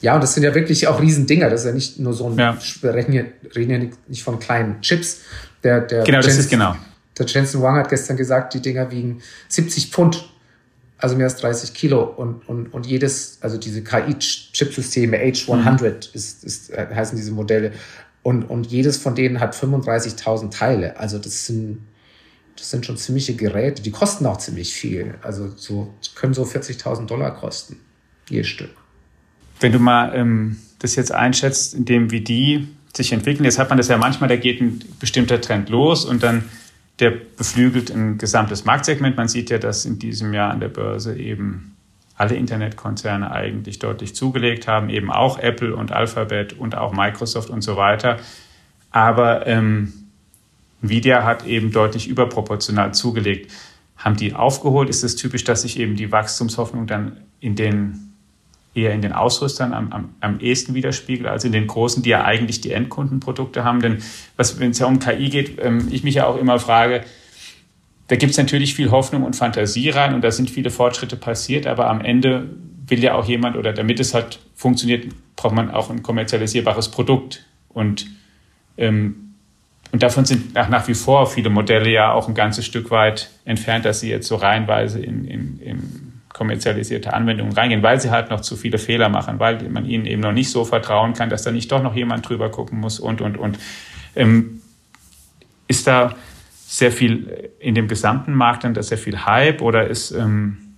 Ja, 0.00 0.14
und 0.14 0.22
das 0.22 0.34
sind 0.34 0.42
ja 0.42 0.54
wirklich 0.54 0.86
auch 0.86 1.00
Riesendinger. 1.00 1.50
Das 1.50 1.60
ist 1.60 1.66
ja 1.66 1.72
nicht 1.72 1.98
nur 1.98 2.12
so 2.12 2.28
ein, 2.28 2.38
ja. 2.38 2.56
wir 2.82 2.94
reden, 2.94 3.12
hier, 3.12 3.26
reden 3.56 3.70
ja 3.70 3.90
nicht 4.06 4.22
von 4.22 4.38
kleinen 4.38 4.80
Chips. 4.82 5.22
Der, 5.62 5.80
der 5.80 6.04
genau, 6.04 6.18
Jensen, 6.18 6.28
das 6.28 6.38
ist 6.38 6.50
genau. 6.50 6.76
Der 7.18 7.26
Jensen 7.26 7.62
Wang 7.62 7.76
hat 7.76 7.88
gestern 7.88 8.16
gesagt, 8.16 8.54
die 8.54 8.60
Dinger 8.60 8.90
wiegen 8.90 9.22
70 9.48 9.90
Pfund, 9.90 10.28
also 10.98 11.16
mehr 11.16 11.26
als 11.26 11.36
30 11.36 11.72
Kilo. 11.74 12.02
Und, 12.02 12.46
und, 12.48 12.72
und 12.74 12.86
jedes, 12.86 13.38
also 13.40 13.56
diese 13.56 13.82
KI-Chipsysteme, 13.82 15.16
H100 15.16 15.80
mhm. 15.80 15.98
ist, 16.12 16.44
ist, 16.44 16.70
äh, 16.70 16.86
heißen 16.94 17.16
diese 17.16 17.32
Modelle. 17.32 17.72
Und, 18.22 18.44
und 18.44 18.66
jedes 18.66 18.96
von 18.96 19.14
denen 19.14 19.40
hat 19.40 19.54
35.000 19.54 20.50
Teile. 20.50 20.98
Also 20.98 21.18
das 21.18 21.46
sind 21.46 21.78
das 22.56 22.70
sind 22.70 22.86
schon 22.86 22.96
ziemliche 22.96 23.34
Geräte, 23.34 23.82
die 23.82 23.90
kosten 23.90 24.26
auch 24.26 24.38
ziemlich 24.38 24.72
viel. 24.72 25.14
Also 25.22 25.48
so 25.56 25.92
können 26.14 26.34
so 26.34 26.44
40.000 26.44 27.06
Dollar 27.06 27.34
kosten, 27.34 27.76
je 28.28 28.44
Stück. 28.44 28.70
Wenn 29.60 29.72
du 29.72 29.78
mal 29.78 30.14
ähm, 30.14 30.58
das 30.78 30.96
jetzt 30.96 31.12
einschätzt, 31.12 31.74
in 31.74 31.84
dem 31.84 32.10
wie 32.10 32.20
die 32.20 32.68
sich 32.94 33.12
entwickeln, 33.12 33.44
jetzt 33.44 33.58
hat 33.58 33.70
man 33.70 33.78
das 33.78 33.88
ja 33.88 33.98
manchmal, 33.98 34.28
da 34.28 34.36
geht 34.36 34.60
ein 34.60 34.80
bestimmter 35.00 35.40
Trend 35.40 35.68
los 35.68 36.04
und 36.04 36.22
dann 36.22 36.44
der 37.00 37.10
beflügelt 37.10 37.90
ein 37.90 38.18
gesamtes 38.18 38.64
Marktsegment. 38.64 39.16
Man 39.16 39.26
sieht 39.26 39.50
ja, 39.50 39.58
dass 39.58 39.84
in 39.84 39.98
diesem 39.98 40.32
Jahr 40.32 40.50
an 40.50 40.60
der 40.60 40.68
Börse 40.68 41.16
eben 41.16 41.76
alle 42.16 42.36
Internetkonzerne 42.36 43.32
eigentlich 43.32 43.80
deutlich 43.80 44.14
zugelegt 44.14 44.68
haben, 44.68 44.88
eben 44.88 45.10
auch 45.10 45.38
Apple 45.38 45.74
und 45.74 45.90
Alphabet 45.90 46.52
und 46.52 46.76
auch 46.76 46.92
Microsoft 46.92 47.50
und 47.50 47.62
so 47.62 47.76
weiter. 47.76 48.18
Aber 48.90 49.46
ähm, 49.48 50.03
Nvidia 50.84 51.24
hat 51.24 51.46
eben 51.46 51.72
deutlich 51.72 52.08
überproportional 52.08 52.94
zugelegt. 52.94 53.50
Haben 53.96 54.16
die 54.16 54.34
aufgeholt? 54.34 54.90
Ist 54.90 55.02
es 55.02 55.16
typisch, 55.16 55.44
dass 55.44 55.62
sich 55.62 55.78
eben 55.78 55.96
die 55.96 56.12
Wachstumshoffnung 56.12 56.86
dann 56.86 57.18
in 57.40 57.56
den 57.56 58.10
eher 58.74 58.92
in 58.92 59.02
den 59.02 59.12
Ausrüstern 59.12 59.72
am, 59.72 59.92
am, 59.92 60.14
am 60.20 60.40
ehesten 60.40 60.74
widerspiegelt, 60.74 61.28
als 61.28 61.44
in 61.44 61.52
den 61.52 61.68
großen, 61.68 62.02
die 62.02 62.10
ja 62.10 62.24
eigentlich 62.24 62.60
die 62.60 62.72
Endkundenprodukte 62.72 63.64
haben. 63.64 63.80
Denn 63.80 64.02
wenn 64.36 64.70
es 64.72 64.78
ja 64.80 64.86
um 64.86 64.98
KI 64.98 65.28
geht, 65.28 65.58
ähm, 65.62 65.88
ich 65.90 66.02
mich 66.02 66.16
ja 66.16 66.26
auch 66.26 66.36
immer 66.36 66.58
frage, 66.58 67.04
da 68.08 68.16
gibt 68.16 68.32
es 68.32 68.36
natürlich 68.36 68.74
viel 68.74 68.90
Hoffnung 68.90 69.22
und 69.22 69.36
Fantasie 69.36 69.90
rein 69.90 70.12
und 70.12 70.22
da 70.22 70.30
sind 70.30 70.50
viele 70.50 70.70
Fortschritte 70.70 71.16
passiert, 71.16 71.66
aber 71.66 71.88
am 71.88 72.00
Ende 72.00 72.50
will 72.86 73.02
ja 73.02 73.14
auch 73.14 73.26
jemand 73.26 73.56
oder 73.56 73.72
damit 73.72 74.00
es 74.00 74.12
halt 74.12 74.40
funktioniert, 74.54 75.06
braucht 75.36 75.54
man 75.54 75.70
auch 75.70 75.88
ein 75.88 76.02
kommerzialisierbares 76.02 76.90
Produkt. 76.90 77.46
Und 77.68 78.06
ähm, 78.76 79.33
und 79.94 80.02
davon 80.02 80.24
sind 80.24 80.54
nach, 80.54 80.88
wie 80.88 80.94
vor 80.94 81.28
viele 81.28 81.50
Modelle 81.50 81.88
ja 81.88 82.10
auch 82.10 82.26
ein 82.26 82.34
ganzes 82.34 82.66
Stück 82.66 82.90
weit 82.90 83.30
entfernt, 83.44 83.84
dass 83.84 84.00
sie 84.00 84.10
jetzt 84.10 84.26
so 84.26 84.34
reihenweise 84.34 84.98
in, 84.98 85.24
in, 85.24 85.60
in 85.60 86.12
kommerzialisierte 86.32 87.12
Anwendungen 87.12 87.52
reingehen, 87.52 87.84
weil 87.84 88.00
sie 88.00 88.10
halt 88.10 88.28
noch 88.28 88.40
zu 88.40 88.56
viele 88.56 88.78
Fehler 88.78 89.08
machen, 89.08 89.38
weil 89.38 89.62
man 89.68 89.86
ihnen 89.86 90.04
eben 90.06 90.20
noch 90.20 90.32
nicht 90.32 90.50
so 90.50 90.64
vertrauen 90.64 91.12
kann, 91.12 91.30
dass 91.30 91.44
da 91.44 91.52
nicht 91.52 91.70
doch 91.70 91.80
noch 91.80 91.94
jemand 91.94 92.28
drüber 92.28 92.50
gucken 92.50 92.80
muss 92.80 92.98
und, 92.98 93.20
und, 93.20 93.36
und. 93.36 93.56
Ähm, 94.16 94.62
ist 95.68 95.86
da 95.86 96.16
sehr 96.66 96.90
viel 96.90 97.52
in 97.60 97.76
dem 97.76 97.86
gesamten 97.86 98.34
Markt 98.34 98.64
dann 98.64 98.74
da 98.74 98.82
sehr 98.82 98.98
viel 98.98 99.24
Hype 99.24 99.62
oder 99.62 99.86
ist, 99.86 100.10
ähm, 100.10 100.74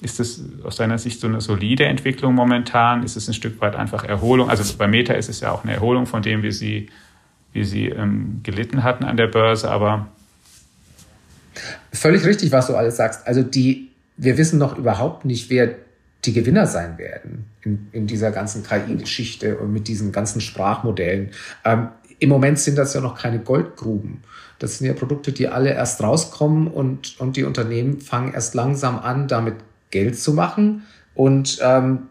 ist 0.00 0.20
das 0.20 0.42
aus 0.64 0.76
deiner 0.76 0.96
Sicht 0.96 1.20
so 1.20 1.26
eine 1.26 1.42
solide 1.42 1.84
Entwicklung 1.84 2.34
momentan? 2.34 3.02
Ist 3.02 3.16
es 3.16 3.28
ein 3.28 3.34
Stück 3.34 3.60
weit 3.60 3.76
einfach 3.76 4.04
Erholung? 4.04 4.48
Also 4.48 4.74
bei 4.78 4.88
Meta 4.88 5.12
ist 5.12 5.28
es 5.28 5.40
ja 5.40 5.52
auch 5.52 5.64
eine 5.64 5.74
Erholung 5.74 6.06
von 6.06 6.22
dem, 6.22 6.42
wie 6.42 6.52
sie 6.52 6.88
wie 7.52 7.64
sie 7.64 7.86
ähm, 7.86 8.40
gelitten 8.42 8.82
hatten 8.82 9.04
an 9.04 9.16
der 9.16 9.26
Börse, 9.26 9.70
aber 9.70 10.08
völlig 11.92 12.24
richtig, 12.24 12.52
was 12.52 12.66
du 12.66 12.76
alles 12.76 12.96
sagst. 12.96 13.26
Also 13.26 13.42
die, 13.42 13.90
wir 14.16 14.38
wissen 14.38 14.58
noch 14.58 14.76
überhaupt 14.76 15.24
nicht, 15.24 15.50
wer 15.50 15.74
die 16.24 16.32
Gewinner 16.32 16.66
sein 16.66 16.98
werden 16.98 17.46
in, 17.62 17.88
in 17.92 18.06
dieser 18.06 18.30
ganzen 18.30 18.62
KI-Geschichte 18.62 19.58
und 19.58 19.72
mit 19.72 19.88
diesen 19.88 20.12
ganzen 20.12 20.40
Sprachmodellen. 20.40 21.30
Ähm, 21.64 21.88
im 22.18 22.28
Moment 22.28 22.58
sind 22.58 22.76
das 22.76 22.94
ja 22.94 23.00
noch 23.00 23.16
keine 23.16 23.38
Goldgruben. 23.38 24.22
Das 24.58 24.78
sind 24.78 24.88
ja 24.88 24.92
Produkte, 24.92 25.32
die 25.32 25.46
alle 25.46 25.72
erst 25.72 26.02
rauskommen 26.02 26.66
und, 26.66 27.20
und 27.20 27.36
die 27.36 27.44
Unternehmen 27.44 28.00
fangen 28.00 28.34
erst 28.34 28.54
langsam 28.54 28.98
an, 28.98 29.28
damit 29.28 29.54
Geld 29.90 30.18
zu 30.18 30.34
machen. 30.34 30.82
Und 31.14 31.58
ähm, 31.62 32.08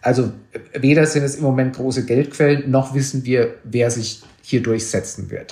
also 0.00 0.32
weder 0.78 1.06
sind 1.06 1.24
es 1.24 1.36
im 1.36 1.42
Moment 1.42 1.76
große 1.76 2.06
Geldquellen, 2.06 2.70
noch 2.70 2.94
wissen 2.94 3.24
wir, 3.24 3.54
wer 3.64 3.90
sich 3.90 4.22
hier 4.42 4.62
durchsetzen 4.62 5.30
wird. 5.30 5.50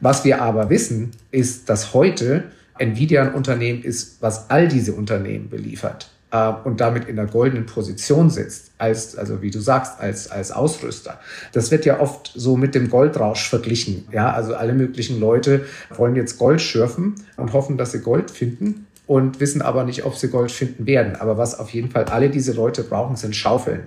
Was 0.00 0.24
wir 0.24 0.42
aber 0.42 0.68
wissen, 0.68 1.12
ist, 1.30 1.68
dass 1.68 1.94
heute 1.94 2.44
Nvidia 2.78 3.22
ein 3.22 3.34
Unternehmen 3.34 3.82
ist, 3.82 4.20
was 4.20 4.50
all 4.50 4.68
diese 4.68 4.92
Unternehmen 4.92 5.48
beliefert 5.48 6.10
äh, 6.32 6.52
und 6.64 6.80
damit 6.80 7.08
in 7.08 7.16
der 7.16 7.26
goldenen 7.26 7.66
Position 7.66 8.30
sitzt, 8.30 8.72
als, 8.78 9.16
also 9.16 9.42
wie 9.42 9.50
du 9.50 9.60
sagst, 9.60 10.00
als, 10.00 10.30
als 10.30 10.50
Ausrüster. 10.50 11.20
Das 11.52 11.70
wird 11.70 11.84
ja 11.84 12.00
oft 12.00 12.32
so 12.34 12.56
mit 12.56 12.74
dem 12.74 12.90
Goldrausch 12.90 13.48
verglichen. 13.48 14.08
Ja, 14.10 14.32
also 14.32 14.54
alle 14.54 14.72
möglichen 14.72 15.20
Leute 15.20 15.66
wollen 15.96 16.16
jetzt 16.16 16.38
Gold 16.38 16.60
schürfen 16.60 17.14
und 17.36 17.52
hoffen, 17.52 17.78
dass 17.78 17.92
sie 17.92 18.00
Gold 18.00 18.30
finden 18.30 18.86
und 19.06 19.40
wissen 19.40 19.62
aber 19.62 19.84
nicht, 19.84 20.04
ob 20.04 20.16
sie 20.16 20.28
Gold 20.28 20.50
finden 20.50 20.86
werden. 20.86 21.16
Aber 21.16 21.38
was 21.38 21.58
auf 21.58 21.70
jeden 21.70 21.90
Fall 21.90 22.04
alle 22.04 22.30
diese 22.30 22.52
Leute 22.52 22.82
brauchen, 22.82 23.16
sind 23.16 23.36
Schaufeln. 23.36 23.82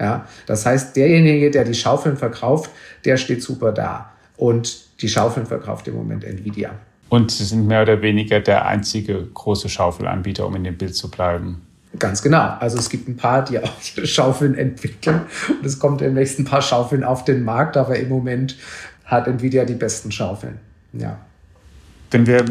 Ja, 0.00 0.26
das 0.46 0.64
heißt, 0.64 0.96
derjenige, 0.96 1.50
der 1.50 1.64
die 1.64 1.74
Schaufeln 1.74 2.16
verkauft, 2.16 2.70
der 3.04 3.18
steht 3.18 3.42
super 3.42 3.70
da. 3.70 4.10
Und 4.38 5.02
die 5.02 5.08
Schaufeln 5.08 5.44
verkauft 5.44 5.86
im 5.88 5.94
Moment 5.94 6.24
Nvidia. 6.24 6.70
Und 7.10 7.30
sie 7.30 7.44
sind 7.44 7.66
mehr 7.66 7.82
oder 7.82 8.00
weniger 8.00 8.40
der 8.40 8.66
einzige 8.66 9.22
große 9.22 9.68
Schaufelanbieter, 9.68 10.46
um 10.46 10.56
in 10.56 10.64
dem 10.64 10.78
Bild 10.78 10.94
zu 10.94 11.10
bleiben. 11.10 11.60
Ganz 11.98 12.22
genau. 12.22 12.56
Also 12.60 12.78
es 12.78 12.88
gibt 12.88 13.08
ein 13.08 13.16
paar, 13.16 13.44
die 13.44 13.58
auch 13.58 13.72
ihre 13.94 14.06
Schaufeln 14.08 14.54
entwickeln. 14.54 15.22
Und 15.48 15.66
es 15.66 15.78
kommt 15.78 16.00
demnächst 16.00 16.38
ein 16.38 16.44
paar 16.44 16.62
Schaufeln 16.62 17.04
auf 17.04 17.24
den 17.24 17.44
Markt, 17.44 17.76
aber 17.76 17.96
im 17.96 18.08
Moment 18.08 18.56
hat 19.04 19.26
Nvidia 19.26 19.64
die 19.64 19.74
besten 19.74 20.10
Schaufeln. 20.10 20.58
Ja. 20.92 21.18
Wenn 22.10 22.26
wir 22.26 22.44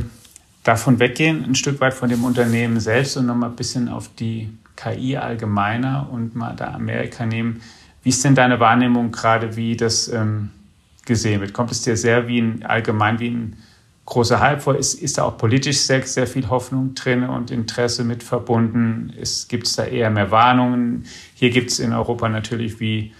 davon 0.63 0.99
weggehen, 0.99 1.43
ein 1.45 1.55
Stück 1.55 1.79
weit 1.81 1.93
von 1.93 2.09
dem 2.09 2.23
Unternehmen 2.25 2.79
selbst 2.79 3.17
und 3.17 3.25
nochmal 3.25 3.49
ein 3.49 3.55
bisschen 3.55 3.87
auf 3.87 4.09
die 4.19 4.49
KI 4.79 5.17
allgemeiner 5.17 6.07
und 6.11 6.35
mal 6.35 6.55
da 6.55 6.73
Amerika 6.73 7.25
nehmen. 7.25 7.61
Wie 8.01 8.09
ist 8.09 8.23
denn 8.23 8.35
deine 8.35 8.59
Wahrnehmung 8.59 9.11
gerade, 9.11 9.55
wie 9.57 9.75
das 9.75 10.07
ähm, 10.07 10.51
gesehen 11.05 11.41
wird? 11.41 11.53
Kommt 11.53 11.71
es 11.71 11.81
dir 11.81 11.97
sehr 11.97 12.27
wie 12.27 12.39
ein 12.39 12.65
allgemein 12.65 13.19
wie 13.19 13.29
ein 13.29 13.57
großer 14.05 14.39
Hype 14.39 14.61
vor? 14.61 14.77
Ist, 14.77 14.93
ist 14.93 15.17
da 15.17 15.23
auch 15.23 15.37
politisch 15.37 15.79
sehr, 15.79 16.01
sehr 16.03 16.27
viel 16.27 16.49
Hoffnung 16.49 16.95
drin 16.95 17.23
und 17.23 17.51
Interesse 17.51 18.05
mit 18.05 18.23
verbunden? 18.23 19.13
Gibt 19.49 19.67
es 19.67 19.75
da 19.75 19.83
eher 19.83 20.09
mehr 20.09 20.31
Warnungen? 20.31 21.05
Hier 21.33 21.49
gibt 21.49 21.71
es 21.71 21.79
in 21.79 21.91
Europa 21.91 22.29
natürlich 22.29 22.79
wie 22.79 23.13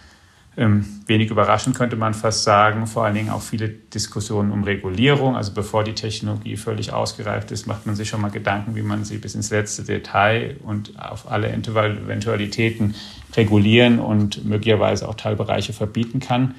wenig 0.59 1.31
überraschend 1.31 1.77
könnte 1.77 1.95
man 1.95 2.13
fast 2.13 2.43
sagen, 2.43 2.85
vor 2.85 3.05
allen 3.05 3.15
Dingen 3.15 3.29
auch 3.29 3.41
viele 3.41 3.69
Diskussionen 3.69 4.51
um 4.51 4.65
Regulierung. 4.65 5.37
Also 5.37 5.53
bevor 5.53 5.85
die 5.85 5.93
Technologie 5.93 6.57
völlig 6.57 6.91
ausgereift 6.91 7.51
ist, 7.51 7.65
macht 7.65 7.85
man 7.85 7.95
sich 7.95 8.09
schon 8.09 8.19
mal 8.19 8.29
Gedanken, 8.31 8.75
wie 8.75 8.81
man 8.81 9.05
sie 9.05 9.19
bis 9.19 9.35
ins 9.35 9.51
letzte 9.51 9.83
Detail 9.83 10.57
und 10.63 10.99
auf 10.99 11.31
alle 11.31 11.49
Eventualitäten 11.49 12.95
regulieren 13.37 13.99
und 13.99 14.43
möglicherweise 14.43 15.07
auch 15.07 15.15
Teilbereiche 15.15 15.71
verbieten 15.71 16.19
kann. 16.19 16.55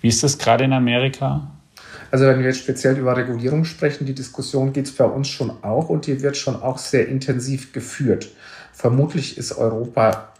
Wie 0.00 0.08
ist 0.08 0.22
das 0.22 0.38
gerade 0.38 0.64
in 0.64 0.72
Amerika? 0.72 1.50
Also 2.10 2.24
wenn 2.26 2.38
wir 2.38 2.46
jetzt 2.46 2.60
speziell 2.60 2.96
über 2.96 3.14
Regulierung 3.14 3.64
sprechen, 3.64 4.06
die 4.06 4.14
Diskussion 4.14 4.72
geht 4.72 4.86
es 4.86 4.92
bei 4.92 5.04
uns 5.04 5.28
schon 5.28 5.50
auch 5.62 5.90
und 5.90 6.06
die 6.06 6.22
wird 6.22 6.36
schon 6.36 6.56
auch 6.56 6.78
sehr 6.78 7.08
intensiv 7.08 7.72
geführt. 7.72 8.30
Vermutlich 8.72 9.36
ist 9.36 9.52
Europa 9.52 10.33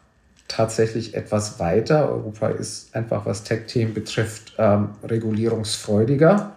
tatsächlich 0.48 1.14
etwas 1.14 1.58
weiter. 1.58 2.08
Europa 2.10 2.48
ist 2.48 2.94
einfach, 2.94 3.26
was 3.26 3.44
Tech-Themen 3.44 3.94
betrifft, 3.94 4.54
ähm, 4.58 4.90
regulierungsfreudiger. 5.02 6.52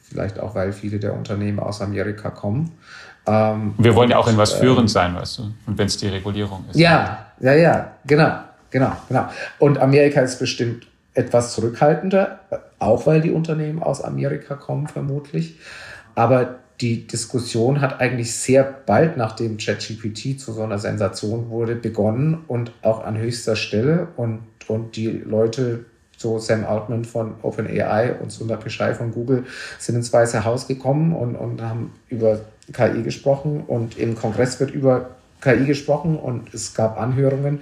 Vielleicht 0.00 0.38
auch, 0.38 0.54
weil 0.54 0.72
viele 0.72 0.98
der 0.98 1.14
Unternehmen 1.14 1.58
aus 1.58 1.80
Amerika 1.80 2.30
kommen. 2.30 2.72
Ähm, 3.26 3.74
Wir 3.78 3.94
wollen 3.94 4.10
ja 4.10 4.18
auch 4.18 4.28
in 4.28 4.36
was 4.36 4.54
ähm, 4.54 4.60
führend 4.60 4.90
sein, 4.90 5.14
weißt 5.14 5.38
du? 5.38 5.42
Und 5.66 5.78
wenn 5.78 5.86
es 5.86 5.96
die 5.96 6.08
Regulierung 6.08 6.64
ist. 6.70 6.78
Ja, 6.78 7.26
ja, 7.40 7.54
ja, 7.54 7.92
genau, 8.06 8.38
genau, 8.70 8.92
genau. 9.08 9.28
Und 9.58 9.78
Amerika 9.78 10.20
ist 10.20 10.38
bestimmt 10.38 10.86
etwas 11.14 11.54
zurückhaltender, 11.54 12.40
auch 12.78 13.06
weil 13.06 13.20
die 13.20 13.30
Unternehmen 13.30 13.82
aus 13.82 14.02
Amerika 14.02 14.54
kommen, 14.54 14.86
vermutlich. 14.86 15.58
Aber 16.14 16.56
die 16.80 17.06
Diskussion 17.06 17.80
hat 17.80 18.00
eigentlich 18.00 18.34
sehr 18.34 18.64
bald 18.64 19.16
nachdem 19.16 19.56
ChatGPT 19.56 20.38
zu 20.38 20.52
so 20.52 20.62
einer 20.62 20.78
Sensation 20.78 21.48
wurde, 21.48 21.74
begonnen 21.74 22.44
und 22.48 22.72
auch 22.82 23.04
an 23.04 23.16
höchster 23.16 23.56
Stelle. 23.56 24.08
Und, 24.16 24.40
und 24.68 24.96
die 24.96 25.08
Leute, 25.08 25.86
so 26.18 26.38
Sam 26.38 26.64
Altman 26.64 27.04
von 27.04 27.34
OpenAI 27.42 28.16
und 28.20 28.30
Sundar 28.30 28.58
Pichai 28.58 28.94
von 28.94 29.12
Google, 29.12 29.44
sind 29.78 29.96
ins 29.96 30.12
Weiße 30.12 30.44
Haus 30.44 30.66
gekommen 30.66 31.14
und, 31.14 31.34
und 31.34 31.62
haben 31.62 31.92
über 32.08 32.40
KI 32.72 33.02
gesprochen. 33.02 33.64
Und 33.66 33.98
im 33.98 34.14
Kongress 34.14 34.60
wird 34.60 34.70
über 34.70 35.10
KI 35.40 35.64
gesprochen 35.64 36.18
und 36.18 36.52
es 36.52 36.74
gab 36.74 37.00
Anhörungen. 37.00 37.60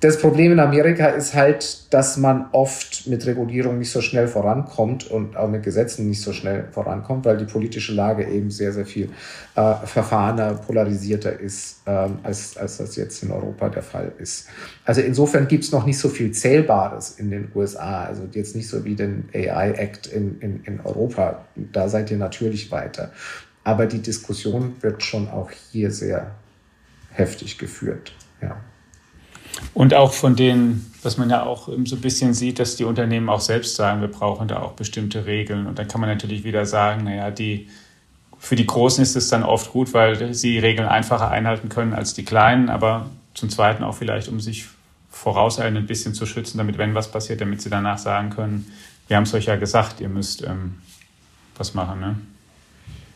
Das 0.00 0.18
Problem 0.18 0.52
in 0.52 0.60
Amerika 0.60 1.08
ist 1.08 1.34
halt, 1.34 1.92
dass 1.92 2.16
man 2.16 2.46
oft 2.52 3.06
mit 3.06 3.26
Regulierung 3.26 3.78
nicht 3.78 3.90
so 3.90 4.00
schnell 4.00 4.28
vorankommt 4.28 5.10
und 5.10 5.36
auch 5.36 5.46
mit 5.46 5.62
Gesetzen 5.62 6.08
nicht 6.08 6.22
so 6.22 6.32
schnell 6.32 6.68
vorankommt, 6.72 7.26
weil 7.26 7.36
die 7.36 7.44
politische 7.44 7.92
Lage 7.92 8.26
eben 8.26 8.50
sehr, 8.50 8.72
sehr 8.72 8.86
viel 8.86 9.10
äh, 9.56 9.74
verfahrener, 9.84 10.54
polarisierter 10.54 11.38
ist, 11.38 11.82
ähm, 11.86 12.18
als, 12.22 12.56
als 12.56 12.78
das 12.78 12.96
jetzt 12.96 13.22
in 13.22 13.30
Europa 13.30 13.68
der 13.68 13.82
Fall 13.82 14.12
ist. 14.16 14.48
Also 14.86 15.02
insofern 15.02 15.46
gibt 15.48 15.64
es 15.64 15.72
noch 15.72 15.84
nicht 15.84 15.98
so 15.98 16.08
viel 16.08 16.32
Zählbares 16.32 17.18
in 17.18 17.30
den 17.30 17.52
USA, 17.54 18.04
also 18.04 18.26
jetzt 18.32 18.56
nicht 18.56 18.68
so 18.68 18.82
wie 18.86 18.94
den 18.94 19.28
AI-Act 19.34 20.06
in, 20.06 20.40
in, 20.40 20.64
in 20.64 20.80
Europa. 20.80 21.44
Da 21.56 21.90
seid 21.90 22.10
ihr 22.10 22.16
natürlich 22.16 22.72
weiter. 22.72 23.12
Aber 23.64 23.84
die 23.84 24.00
Diskussion 24.00 24.76
wird 24.80 25.02
schon 25.02 25.28
auch 25.28 25.50
hier 25.50 25.90
sehr 25.90 26.30
heftig 27.12 27.58
geführt. 27.58 28.14
Ja. 28.40 28.56
Und 29.74 29.94
auch 29.94 30.12
von 30.12 30.36
denen, 30.36 30.92
was 31.02 31.16
man 31.16 31.30
ja 31.30 31.44
auch 31.44 31.68
so 31.84 31.96
ein 31.96 32.00
bisschen 32.00 32.34
sieht, 32.34 32.58
dass 32.58 32.76
die 32.76 32.84
Unternehmen 32.84 33.28
auch 33.28 33.40
selbst 33.40 33.76
sagen, 33.76 34.00
wir 34.00 34.08
brauchen 34.08 34.48
da 34.48 34.60
auch 34.60 34.72
bestimmte 34.72 35.26
Regeln. 35.26 35.66
Und 35.66 35.78
dann 35.78 35.88
kann 35.88 36.00
man 36.00 36.10
natürlich 36.10 36.44
wieder 36.44 36.66
sagen, 36.66 37.04
naja, 37.04 37.30
die, 37.30 37.68
für 38.38 38.56
die 38.56 38.66
Großen 38.66 39.02
ist 39.02 39.16
es 39.16 39.28
dann 39.28 39.42
oft 39.42 39.72
gut, 39.72 39.94
weil 39.94 40.34
sie 40.34 40.58
Regeln 40.58 40.88
einfacher 40.88 41.30
einhalten 41.30 41.68
können 41.68 41.94
als 41.94 42.14
die 42.14 42.24
Kleinen, 42.24 42.68
aber 42.68 43.10
zum 43.34 43.50
Zweiten 43.50 43.84
auch 43.84 43.94
vielleicht, 43.94 44.28
um 44.28 44.40
sich 44.40 44.66
vorauseilen 45.10 45.76
ein 45.76 45.86
bisschen 45.86 46.14
zu 46.14 46.26
schützen, 46.26 46.58
damit, 46.58 46.78
wenn 46.78 46.94
was 46.94 47.10
passiert, 47.10 47.40
damit 47.40 47.60
sie 47.62 47.70
danach 47.70 47.98
sagen 47.98 48.30
können, 48.30 48.72
wir 49.08 49.16
haben 49.16 49.24
es 49.24 49.34
euch 49.34 49.46
ja 49.46 49.56
gesagt, 49.56 50.00
ihr 50.00 50.08
müsst 50.08 50.42
ähm, 50.42 50.76
was 51.56 51.74
machen. 51.74 52.00
Ne? 52.00 52.16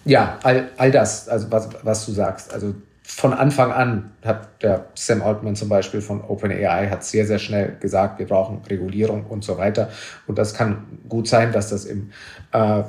Ja, 0.05 0.39
all, 0.43 0.71
all 0.77 0.91
das, 0.91 1.29
also 1.29 1.51
was, 1.51 1.69
was 1.83 2.05
du 2.07 2.13
sagst. 2.13 2.53
Also 2.53 2.75
von 3.07 3.35
Anfang 3.35 3.71
an 3.71 4.13
hat 4.25 4.63
der 4.63 4.87
Sam 4.95 5.23
Altman 5.23 5.57
zum 5.57 5.69
Beispiel 5.69 6.01
von 6.01 6.23
OpenAI 6.23 6.89
hat 6.89 7.05
sehr, 7.05 7.27
sehr 7.27 7.39
schnell 7.39 7.77
gesagt, 7.79 8.19
wir 8.19 8.27
brauchen 8.27 8.63
Regulierung 8.69 9.27
und 9.27 9.45
so 9.45 9.59
weiter. 9.59 9.91
Und 10.27 10.39
das 10.39 10.55
kann 10.55 10.87
gut 11.07 11.29
sein, 11.29 11.53
dass 11.53 11.69
das 11.69 11.85
im, 11.85 12.11
äh, 12.53 12.83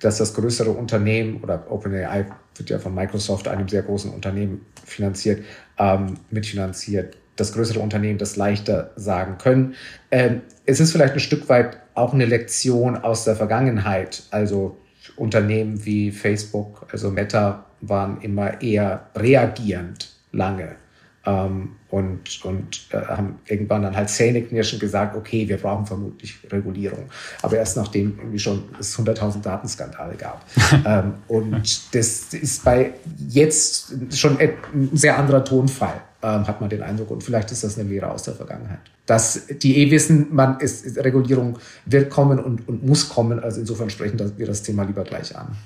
dass 0.00 0.18
das 0.18 0.34
größere 0.34 0.70
Unternehmen 0.70 1.42
oder 1.42 1.70
OpenAI 1.70 2.26
wird 2.56 2.70
ja 2.70 2.78
von 2.78 2.94
Microsoft, 2.94 3.48
einem 3.48 3.68
sehr 3.68 3.82
großen 3.82 4.10
Unternehmen 4.10 4.64
finanziert, 4.84 5.44
ähm, 5.78 6.16
mitfinanziert, 6.30 7.16
das 7.36 7.52
größere 7.52 7.80
Unternehmen 7.80 8.18
das 8.18 8.36
leichter 8.36 8.92
sagen 8.96 9.36
können. 9.36 9.74
Ähm, 10.10 10.40
es 10.64 10.80
ist 10.80 10.92
vielleicht 10.92 11.14
ein 11.14 11.20
Stück 11.20 11.48
weit 11.50 11.78
auch 11.94 12.14
eine 12.14 12.24
Lektion 12.24 12.96
aus 12.96 13.24
der 13.24 13.36
Vergangenheit. 13.36 14.22
Also 14.30 14.78
Unternehmen 15.16 15.84
wie 15.84 16.12
Facebook, 16.12 16.86
also 16.92 17.10
Meta, 17.10 17.66
waren 17.80 18.20
immer 18.20 18.60
eher 18.62 19.06
reagierend 19.14 20.10
lange 20.32 20.76
ähm, 21.26 21.76
und, 21.90 22.44
und 22.44 22.86
äh, 22.92 22.98
haben 22.98 23.40
irgendwann 23.46 23.82
dann 23.82 23.96
halt 23.96 24.08
zähneknirschend 24.08 24.80
gesagt, 24.80 25.16
okay, 25.16 25.48
wir 25.48 25.56
brauchen 25.56 25.84
vermutlich 25.84 26.38
Regulierung. 26.50 27.10
Aber 27.42 27.56
erst 27.56 27.76
nachdem 27.76 28.16
irgendwie 28.18 28.38
schon 28.38 28.64
es 28.78 28.98
100.000 28.98 29.42
Datenskandale 29.42 30.14
gab. 30.14 30.44
ähm, 30.86 31.14
und 31.28 31.94
das 31.94 32.32
ist 32.32 32.64
bei 32.64 32.94
jetzt 33.28 34.16
schon 34.16 34.38
ein 34.38 34.54
sehr 34.92 35.18
anderer 35.18 35.44
Tonfall, 35.44 36.00
ähm, 36.22 36.46
hat 36.46 36.60
man 36.60 36.70
den 36.70 36.82
Eindruck. 36.82 37.10
Und 37.10 37.22
vielleicht 37.22 37.50
ist 37.50 37.64
das 37.64 37.78
eine 37.78 37.88
Lehre 37.88 38.10
aus 38.10 38.22
der 38.22 38.34
Vergangenheit. 38.34 38.80
Dass 39.06 39.46
die 39.48 39.78
eh 39.78 39.90
wissen, 39.90 40.28
man 40.30 40.60
ist, 40.60 40.96
Regulierung 40.96 41.58
wird 41.84 42.08
kommen 42.08 42.38
und, 42.38 42.68
und 42.68 42.86
muss 42.86 43.08
kommen. 43.08 43.40
Also 43.40 43.60
insofern 43.60 43.90
sprechen 43.90 44.18
wir 44.36 44.46
das 44.46 44.62
Thema 44.62 44.84
lieber 44.84 45.02
gleich 45.02 45.36
an. 45.36 45.56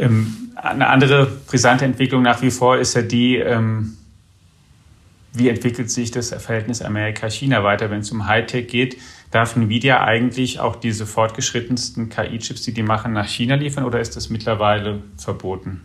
Ähm, 0.00 0.52
eine 0.56 0.88
andere 0.88 1.26
brisante 1.46 1.84
Entwicklung 1.84 2.22
nach 2.22 2.42
wie 2.42 2.50
vor 2.50 2.78
ist 2.78 2.94
ja 2.94 3.02
die, 3.02 3.36
ähm, 3.36 3.96
wie 5.32 5.48
entwickelt 5.48 5.90
sich 5.90 6.10
das 6.10 6.30
Verhältnis 6.30 6.82
Amerika-China 6.82 7.62
weiter, 7.62 7.90
wenn 7.90 8.00
es 8.00 8.10
um 8.10 8.26
Hightech 8.26 8.66
geht? 8.66 8.96
Darf 9.30 9.54
Nvidia 9.54 10.02
eigentlich 10.02 10.58
auch 10.58 10.76
diese 10.76 11.06
fortgeschrittensten 11.06 12.08
KI-Chips, 12.08 12.62
die 12.62 12.72
die 12.72 12.82
machen, 12.82 13.12
nach 13.12 13.28
China 13.28 13.54
liefern 13.54 13.84
oder 13.84 14.00
ist 14.00 14.16
das 14.16 14.28
mittlerweile 14.28 15.02
verboten? 15.16 15.82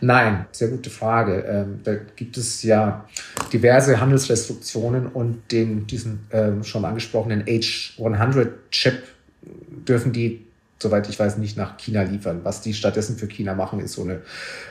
Nein, 0.00 0.46
sehr 0.52 0.68
gute 0.68 0.90
Frage. 0.90 1.44
Ähm, 1.48 1.80
da 1.82 1.94
gibt 1.94 2.36
es 2.36 2.62
ja 2.62 3.06
diverse 3.52 4.00
Handelsrestriktionen 4.00 5.06
und 5.06 5.50
den, 5.50 5.86
diesen 5.86 6.26
ähm, 6.30 6.64
schon 6.64 6.84
angesprochenen 6.84 7.44
H100-Chip 7.44 9.02
dürfen 9.86 10.12
die 10.12 10.44
soweit 10.78 11.08
ich 11.08 11.18
weiß, 11.18 11.38
nicht 11.38 11.56
nach 11.56 11.76
China 11.76 12.02
liefern. 12.02 12.40
Was 12.42 12.60
die 12.60 12.74
stattdessen 12.74 13.16
für 13.16 13.26
China 13.26 13.54
machen, 13.54 13.80
ist 13.80 13.94
so 13.94 14.02
eine 14.02 14.20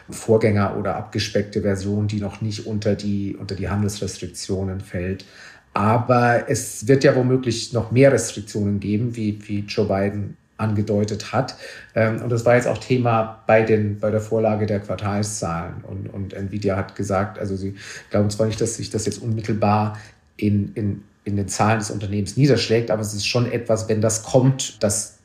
Vorgänger- 0.09 0.77
oder 0.77 0.95
abgespeckte 0.95 1.61
Version, 1.61 2.07
die 2.07 2.19
noch 2.19 2.41
nicht 2.41 2.65
unter 2.65 2.95
die, 2.95 3.35
unter 3.35 3.55
die 3.55 3.69
Handelsrestriktionen 3.69 4.81
fällt. 4.81 5.25
Aber 5.73 6.49
es 6.49 6.87
wird 6.87 7.03
ja 7.03 7.15
womöglich 7.15 7.73
noch 7.73 7.91
mehr 7.91 8.11
Restriktionen 8.11 8.79
geben, 8.79 9.15
wie, 9.15 9.39
wie 9.47 9.59
Joe 9.61 9.87
Biden 9.87 10.37
angedeutet 10.57 11.33
hat. 11.33 11.55
Ähm, 11.95 12.21
und 12.21 12.29
das 12.29 12.45
war 12.45 12.55
jetzt 12.55 12.67
auch 12.67 12.77
Thema 12.77 13.43
bei, 13.47 13.63
den, 13.63 13.99
bei 13.99 14.11
der 14.11 14.21
Vorlage 14.21 14.65
der 14.65 14.79
Quartalszahlen. 14.79 15.83
Und, 15.83 16.13
und 16.13 16.33
Nvidia 16.33 16.77
hat 16.77 16.95
gesagt, 16.95 17.39
also 17.39 17.55
sie 17.55 17.75
glauben 18.11 18.29
zwar 18.29 18.45
nicht, 18.45 18.61
dass 18.61 18.75
sich 18.75 18.89
das 18.91 19.05
jetzt 19.05 19.21
unmittelbar 19.21 19.97
in, 20.37 20.71
in, 20.75 21.03
in 21.23 21.35
den 21.37 21.47
Zahlen 21.47 21.79
des 21.79 21.89
Unternehmens 21.89 22.37
niederschlägt, 22.37 22.91
aber 22.91 23.01
es 23.01 23.13
ist 23.13 23.25
schon 23.25 23.51
etwas, 23.51 23.89
wenn 23.89 24.01
das 24.01 24.23
kommt, 24.23 24.81
das 24.83 25.17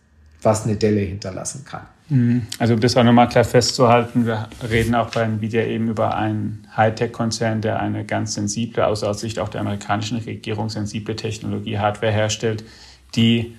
was 0.48 0.64
eine 0.64 0.76
Delle 0.76 1.02
hinterlassen 1.02 1.64
kann. 1.66 1.82
Mhm. 2.08 2.46
Also 2.58 2.72
um 2.74 2.80
das 2.80 2.96
auch 2.96 3.04
nochmal 3.04 3.28
klar 3.28 3.44
festzuhalten, 3.44 4.24
wir 4.24 4.48
reden 4.68 4.94
auch 4.94 5.10
bei 5.10 5.22
Nvidia 5.22 5.64
eben 5.64 5.88
über 5.88 6.16
einen 6.16 6.66
Hightech-Konzern, 6.74 7.60
der 7.60 7.80
eine 7.80 8.04
ganz 8.06 8.34
sensible, 8.34 8.82
aus 8.86 9.02
Sicht 9.20 9.38
auch 9.38 9.50
der 9.50 9.60
amerikanischen 9.60 10.16
Regierung 10.18 10.70
sensible 10.70 11.14
Technologie, 11.14 11.78
Hardware 11.78 12.12
herstellt, 12.12 12.64
die 13.14 13.56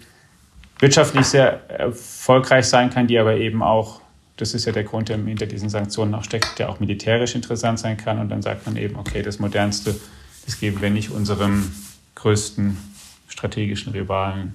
wirtschaftlich 0.79 1.27
sehr 1.27 1.69
erfolgreich 1.69 2.65
sein 2.65 2.89
kann, 2.89 3.05
die 3.05 3.19
aber 3.19 3.35
eben 3.35 3.61
auch, 3.61 4.01
das 4.37 4.55
ist 4.55 4.65
ja 4.65 4.71
der 4.71 4.83
Grund, 4.83 5.09
der 5.09 5.17
hinter 5.17 5.45
diesen 5.45 5.69
Sanktionen 5.69 6.15
auch 6.15 6.23
steckt, 6.23 6.57
der 6.57 6.69
auch 6.69 6.79
militärisch 6.79 7.35
interessant 7.35 7.77
sein 7.77 7.97
kann. 7.97 8.17
Und 8.17 8.29
dann 8.29 8.41
sagt 8.41 8.65
man 8.65 8.77
eben, 8.77 8.95
okay, 8.95 9.21
das 9.21 9.37
Modernste, 9.37 9.95
das 10.45 10.59
geben 10.59 10.81
wir 10.81 10.89
nicht 10.89 11.11
unserem 11.11 11.71
größten 12.15 12.77
strategischen 13.27 13.93
Rivalen. 13.93 14.53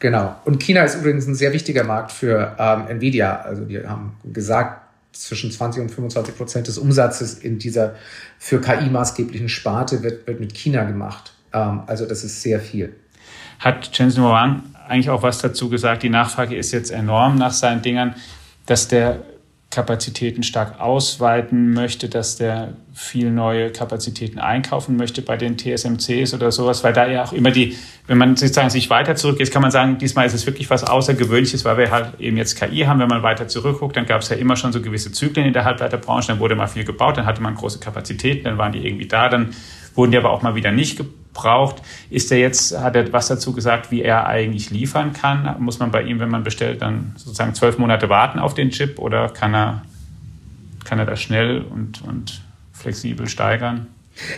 Genau. 0.00 0.34
Und 0.44 0.60
China 0.60 0.82
ist 0.82 0.96
übrigens 0.96 1.26
ein 1.26 1.34
sehr 1.34 1.52
wichtiger 1.52 1.84
Markt 1.84 2.10
für 2.10 2.56
ähm, 2.58 2.86
Nvidia. 2.88 3.40
Also 3.42 3.64
die 3.64 3.86
haben 3.86 4.16
gesagt, 4.24 4.80
zwischen 5.12 5.50
20 5.50 5.82
und 5.82 5.90
25 5.90 6.36
Prozent 6.36 6.66
des 6.68 6.78
Umsatzes 6.78 7.34
in 7.34 7.58
dieser 7.58 7.94
für 8.38 8.60
KI 8.60 8.88
maßgeblichen 8.88 9.48
Sparte 9.48 10.02
wird, 10.02 10.26
wird 10.26 10.40
mit 10.40 10.54
China 10.54 10.84
gemacht. 10.84 11.34
Ähm, 11.52 11.82
also 11.86 12.06
das 12.06 12.24
ist 12.24 12.42
sehr 12.42 12.60
viel. 12.60 12.94
Hat 13.58 13.90
Jensen 13.96 14.24
Wang 14.24 14.62
eigentlich 14.88 15.10
auch 15.10 15.22
was 15.22 15.38
dazu 15.38 15.68
gesagt? 15.68 16.02
Die 16.02 16.08
Nachfrage 16.08 16.56
ist 16.56 16.72
jetzt 16.72 16.90
enorm 16.90 17.36
nach 17.36 17.52
seinen 17.52 17.82
Dingern, 17.82 18.14
dass 18.66 18.88
der 18.88 19.22
Kapazitäten 19.70 20.42
stark 20.42 20.80
ausweiten 20.80 21.72
möchte, 21.72 22.08
dass 22.08 22.36
der 22.36 22.74
viel 22.92 23.30
neue 23.30 23.70
Kapazitäten 23.70 24.40
einkaufen 24.40 24.96
möchte 24.96 25.22
bei 25.22 25.36
den 25.36 25.56
TSMCs 25.56 26.34
oder 26.34 26.50
sowas, 26.50 26.82
weil 26.82 26.92
da 26.92 27.06
ja 27.06 27.22
auch 27.22 27.32
immer 27.32 27.52
die, 27.52 27.76
wenn 28.08 28.18
man 28.18 28.34
sozusagen 28.34 28.68
sich 28.68 28.90
weiter 28.90 29.14
zurückgeht, 29.14 29.52
kann 29.52 29.62
man 29.62 29.70
sagen, 29.70 29.98
diesmal 29.98 30.26
ist 30.26 30.34
es 30.34 30.44
wirklich 30.44 30.68
was 30.70 30.82
Außergewöhnliches, 30.82 31.64
weil 31.64 31.78
wir 31.78 31.92
halt 31.92 32.18
eben 32.18 32.36
jetzt 32.36 32.58
KI 32.58 32.80
haben. 32.80 32.98
Wenn 32.98 33.08
man 33.08 33.22
weiter 33.22 33.46
zurückguckt, 33.46 33.96
dann 33.96 34.06
gab 34.06 34.22
es 34.22 34.28
ja 34.28 34.36
immer 34.36 34.56
schon 34.56 34.72
so 34.72 34.82
gewisse 34.82 35.12
Zyklen 35.12 35.46
in 35.46 35.52
der 35.52 35.64
Halbleiterbranche, 35.64 36.28
dann 36.28 36.40
wurde 36.40 36.56
mal 36.56 36.66
viel 36.66 36.84
gebaut, 36.84 37.16
dann 37.16 37.26
hatte 37.26 37.40
man 37.40 37.54
große 37.54 37.78
Kapazitäten, 37.78 38.42
dann 38.42 38.58
waren 38.58 38.72
die 38.72 38.84
irgendwie 38.84 39.06
da, 39.06 39.28
dann 39.28 39.54
wurden 39.94 40.10
die 40.10 40.18
aber 40.18 40.30
auch 40.30 40.42
mal 40.42 40.56
wieder 40.56 40.72
nicht 40.72 41.00
gebraucht. 41.32 41.82
Ist 42.10 42.30
er 42.32 42.38
jetzt, 42.38 42.78
hat 42.78 42.96
er 42.96 43.12
was 43.12 43.28
dazu 43.28 43.52
gesagt, 43.52 43.90
wie 43.90 44.02
er 44.02 44.26
eigentlich 44.26 44.70
liefern 44.70 45.12
kann? 45.12 45.56
Muss 45.58 45.78
man 45.78 45.90
bei 45.90 46.02
ihm, 46.02 46.20
wenn 46.20 46.28
man 46.28 46.42
bestellt, 46.42 46.82
dann 46.82 47.12
sozusagen 47.16 47.54
zwölf 47.54 47.78
Monate 47.78 48.08
warten 48.08 48.38
auf 48.38 48.54
den 48.54 48.70
Chip 48.70 48.98
oder 48.98 49.28
kann 49.28 49.54
er, 49.54 49.82
kann 50.84 50.98
er 50.98 51.06
das 51.06 51.20
schnell 51.20 51.62
und, 51.62 52.02
und 52.02 52.42
flexibel 52.72 53.28
steigern? 53.28 53.86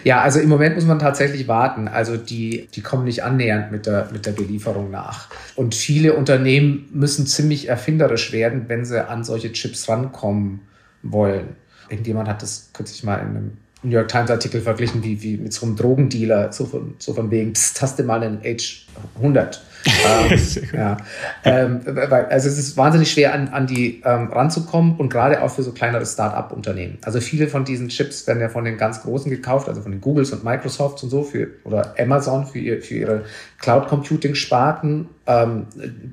Ja, 0.05 0.21
also 0.21 0.39
im 0.39 0.49
Moment 0.49 0.75
muss 0.77 0.85
man 0.85 0.99
tatsächlich 0.99 1.49
warten. 1.49 1.89
Also 1.89 2.17
die, 2.17 2.69
die 2.75 2.83
kommen 2.83 3.05
nicht 3.05 3.25
annähernd 3.25 3.73
mit 3.73 3.87
der, 3.87 4.09
mit 4.13 4.27
der 4.27 4.33
Belieferung 4.33 4.91
nach. 4.91 5.29
Und 5.57 5.75
viele 5.75 6.15
Unternehmen 6.15 6.89
müssen 6.93 7.27
ziemlich 7.27 7.69
erfinderisch 7.69 8.33
werden, 8.33 8.69
wenn 8.69 8.85
sie 8.85 9.09
an 9.09 9.25
solche 9.25 9.53
Chips 9.53 9.89
rankommen 9.89 10.61
wollen. 11.03 11.57
Irgendjemand 11.89 12.29
hat 12.29 12.43
das 12.43 12.71
kürzlich 12.73 13.03
mal 13.03 13.17
in 13.17 13.29
einem 13.29 13.57
New 13.83 13.91
York 13.91 14.09
Times 14.09 14.31
Artikel 14.31 14.61
verglichen 14.61 15.03
wie, 15.03 15.23
wie 15.23 15.37
mit 15.37 15.53
so 15.53 15.67
einem 15.67 15.77
Drogendealer, 15.77 16.53
so 16.53 16.67
von, 16.67 16.95
so 16.99 17.15
von 17.15 17.31
wegen, 17.31 17.53
pst, 17.53 17.83
hast 17.83 17.99
du 17.99 18.05
mal 18.05 18.23
einen 18.23 18.41
Age 18.45 18.87
100. 19.17 19.63
ähm, 19.85 20.39
ja. 20.73 20.97
ähm, 21.45 21.81
also 22.09 22.49
es 22.49 22.57
ist 22.57 22.77
wahnsinnig 22.77 23.11
schwer 23.11 23.35
an, 23.35 23.49
an 23.49 23.67
die 23.67 24.01
ähm, 24.05 24.29
ranzukommen 24.29 24.95
und 24.97 25.09
gerade 25.09 25.43
auch 25.43 25.51
für 25.51 25.65
so 25.65 25.73
kleinere 25.73 26.07
Start-up-Unternehmen. 26.07 26.99
Also 27.03 27.21
viele 27.21 27.49
von 27.49 27.65
diesen 27.65 27.89
Chips 27.89 28.27
werden 28.29 28.41
ja 28.41 28.49
von 28.49 28.65
den 28.65 28.77
ganz 28.77 29.03
Großen 29.03 29.29
gekauft, 29.29 29.69
also 29.69 29.83
von 29.83 29.91
den 29.91 30.01
Googles 30.01 30.33
und 30.33 30.45
Microsofts 30.45 31.03
und 31.03 31.11
so 31.11 31.25
für 31.25 31.49
oder 31.65 31.95
Amazon 31.99 32.47
für, 32.47 32.61
ihr, 32.61 32.81
für 32.81 32.95
ihre 32.95 33.25
Cloud 33.59 33.89
Computing 33.89 34.37
Sparten. 34.37 35.09
Ähm, 35.27 35.67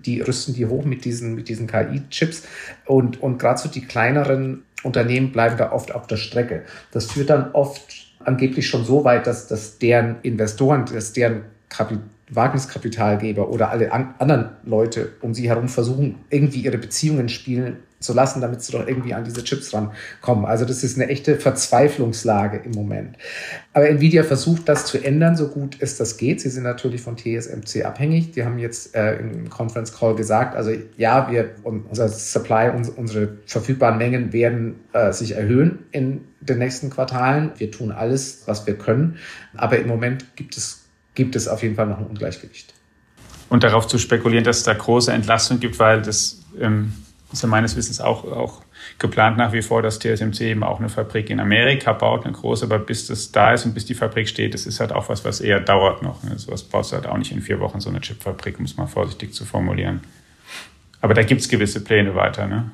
die 0.06 0.22
rüsten 0.22 0.54
die 0.54 0.66
hoch 0.66 0.86
mit 0.86 1.06
diesen 1.06 1.36
mit 1.36 1.50
diesen 1.50 1.68
KI-Chips 1.68 2.44
und 2.86 3.22
und 3.22 3.40
gerade 3.40 3.60
so 3.60 3.70
die 3.70 3.82
kleineren 3.82 4.64
Unternehmen 4.84 5.32
bleiben 5.32 5.58
da 5.58 5.72
oft 5.72 5.94
auf 5.94 6.08
der 6.08 6.18
Strecke. 6.18 6.64
Das 6.92 7.06
führt 7.12 7.30
dann 7.30 7.52
oft 7.52 7.82
angeblich 8.20 8.68
schon 8.68 8.86
so 8.86 9.04
weit, 9.04 9.28
dass, 9.28 9.48
dass 9.48 9.78
deren 9.78 10.22
Investoren, 10.22 10.86
dass 10.86 11.14
deren 11.14 11.44
Kapital 11.70 12.04
Wagniskapitalgeber 12.30 13.50
oder 13.50 13.70
alle 13.70 13.92
an, 13.92 14.14
anderen 14.20 14.50
Leute 14.64 15.14
um 15.22 15.34
sie 15.34 15.50
herum 15.50 15.68
versuchen, 15.68 16.20
irgendwie 16.30 16.60
ihre 16.60 16.78
Beziehungen 16.78 17.30
spielen 17.30 17.78
zu 18.00 18.14
lassen, 18.14 18.40
damit 18.40 18.62
sie 18.62 18.72
doch 18.72 18.88
irgendwie 18.88 19.14
an 19.14 19.26
diese 19.26 19.44
Chips 19.44 19.74
rankommen. 19.74 20.46
Also 20.46 20.64
das 20.66 20.84
ist 20.84 20.98
eine 20.98 21.10
echte 21.10 21.36
Verzweiflungslage 21.36 22.62
im 22.64 22.72
Moment. 22.72 23.18
Aber 23.74 23.90
Nvidia 23.90 24.24
versucht 24.24 24.70
das 24.70 24.86
zu 24.86 25.04
ändern, 25.04 25.36
so 25.36 25.50
gut 25.50 25.78
es 25.80 25.98
das 25.98 26.18
geht. 26.18 26.40
Sie 26.40 26.50
sind 26.50 26.64
natürlich 26.64 27.02
von 27.02 27.18
TSMC 27.18 27.84
abhängig. 27.84 28.32
Die 28.32 28.46
haben 28.46 28.58
jetzt 28.58 28.96
äh, 28.96 29.18
im 29.18 29.50
Conference 29.50 29.94
Call 29.94 30.16
gesagt, 30.16 30.56
also 30.56 30.72
ja, 30.96 31.30
wir 31.30 31.50
unser 31.64 32.08
Supply, 32.08 32.72
unsere 32.96 33.38
verfügbaren 33.46 33.98
Mengen 33.98 34.32
werden 34.32 34.76
äh, 34.94 35.12
sich 35.12 35.36
erhöhen 35.36 35.80
in 35.92 36.22
den 36.40 36.60
nächsten 36.60 36.90
Quartalen. 36.90 37.52
Wir 37.58 37.70
tun 37.70 37.92
alles, 37.92 38.44
was 38.46 38.66
wir 38.66 38.78
können. 38.78 39.18
Aber 39.58 39.78
im 39.78 39.88
Moment 39.88 40.38
gibt 40.38 40.56
es 40.56 40.89
gibt 41.16 41.36
es 41.36 41.48
auf 41.48 41.64
jeden 41.64 41.76
Fall 41.76 41.88
noch 41.88 42.00
ein 42.00 42.06
Ungleichgewicht. 42.06 42.74
Und 43.50 43.64
darauf 43.64 43.88
zu 43.88 43.98
spekulieren, 43.98 44.44
dass 44.44 44.58
es 44.58 44.64
da 44.64 44.74
große 44.74 45.12
Entlastung 45.12 45.60
gibt, 45.60 45.80
weil 45.80 46.02
das 46.02 46.42
ähm, 46.60 46.94
ist 47.32 47.44
ja 47.44 47.50
meines 47.50 47.76
Wissens 47.76 48.00
auch, 48.00 48.24
auch 48.24 48.62
geplant 48.98 49.38
nach 49.38 49.54
wie 49.54 49.62
vor, 49.62 49.82
dass 49.82 50.00
TSMC 50.00 50.42
eben 50.42 50.64
auch 50.64 50.80
eine 50.80 50.90
Fabrik 50.90 51.30
in 51.30 51.40
Amerika 51.40 51.94
baut, 51.94 52.26
eine 52.26 52.34
große, 52.34 52.66
aber 52.66 52.80
bis 52.80 53.08
das 53.08 53.32
da 53.32 53.54
ist 53.54 53.66
und 53.66 53.74
bis 53.74 53.86
die 53.86 53.96
Fabrik 53.96 54.28
steht, 54.28 54.54
das 54.54 54.66
ist 54.66 54.80
halt 54.80 54.92
auch 54.92 55.10
was, 55.10 55.26
was 55.26 55.42
eher 55.42 55.60
dauert 55.60 56.02
noch. 56.02 56.24
Ne? 56.24 56.38
Sowas 56.38 56.64
baust 56.64 56.92
du 56.92 56.96
halt 56.96 57.08
auch 57.08 57.18
nicht 57.18 57.32
in 57.32 57.42
vier 57.42 57.60
Wochen, 57.60 57.80
so 57.80 57.90
eine 57.90 58.02
Chipfabrik, 58.02 58.60
um 58.60 58.66
es 58.66 58.78
mal 58.78 58.88
vorsichtig 58.88 59.34
zu 59.34 59.46
formulieren. 59.46 60.02
Aber 61.02 61.14
da 61.14 61.24
gibt 61.24 61.42
es 61.42 61.50
gewisse 61.50 61.84
Pläne 61.84 62.16
weiter, 62.16 62.48
ne? 62.48 62.72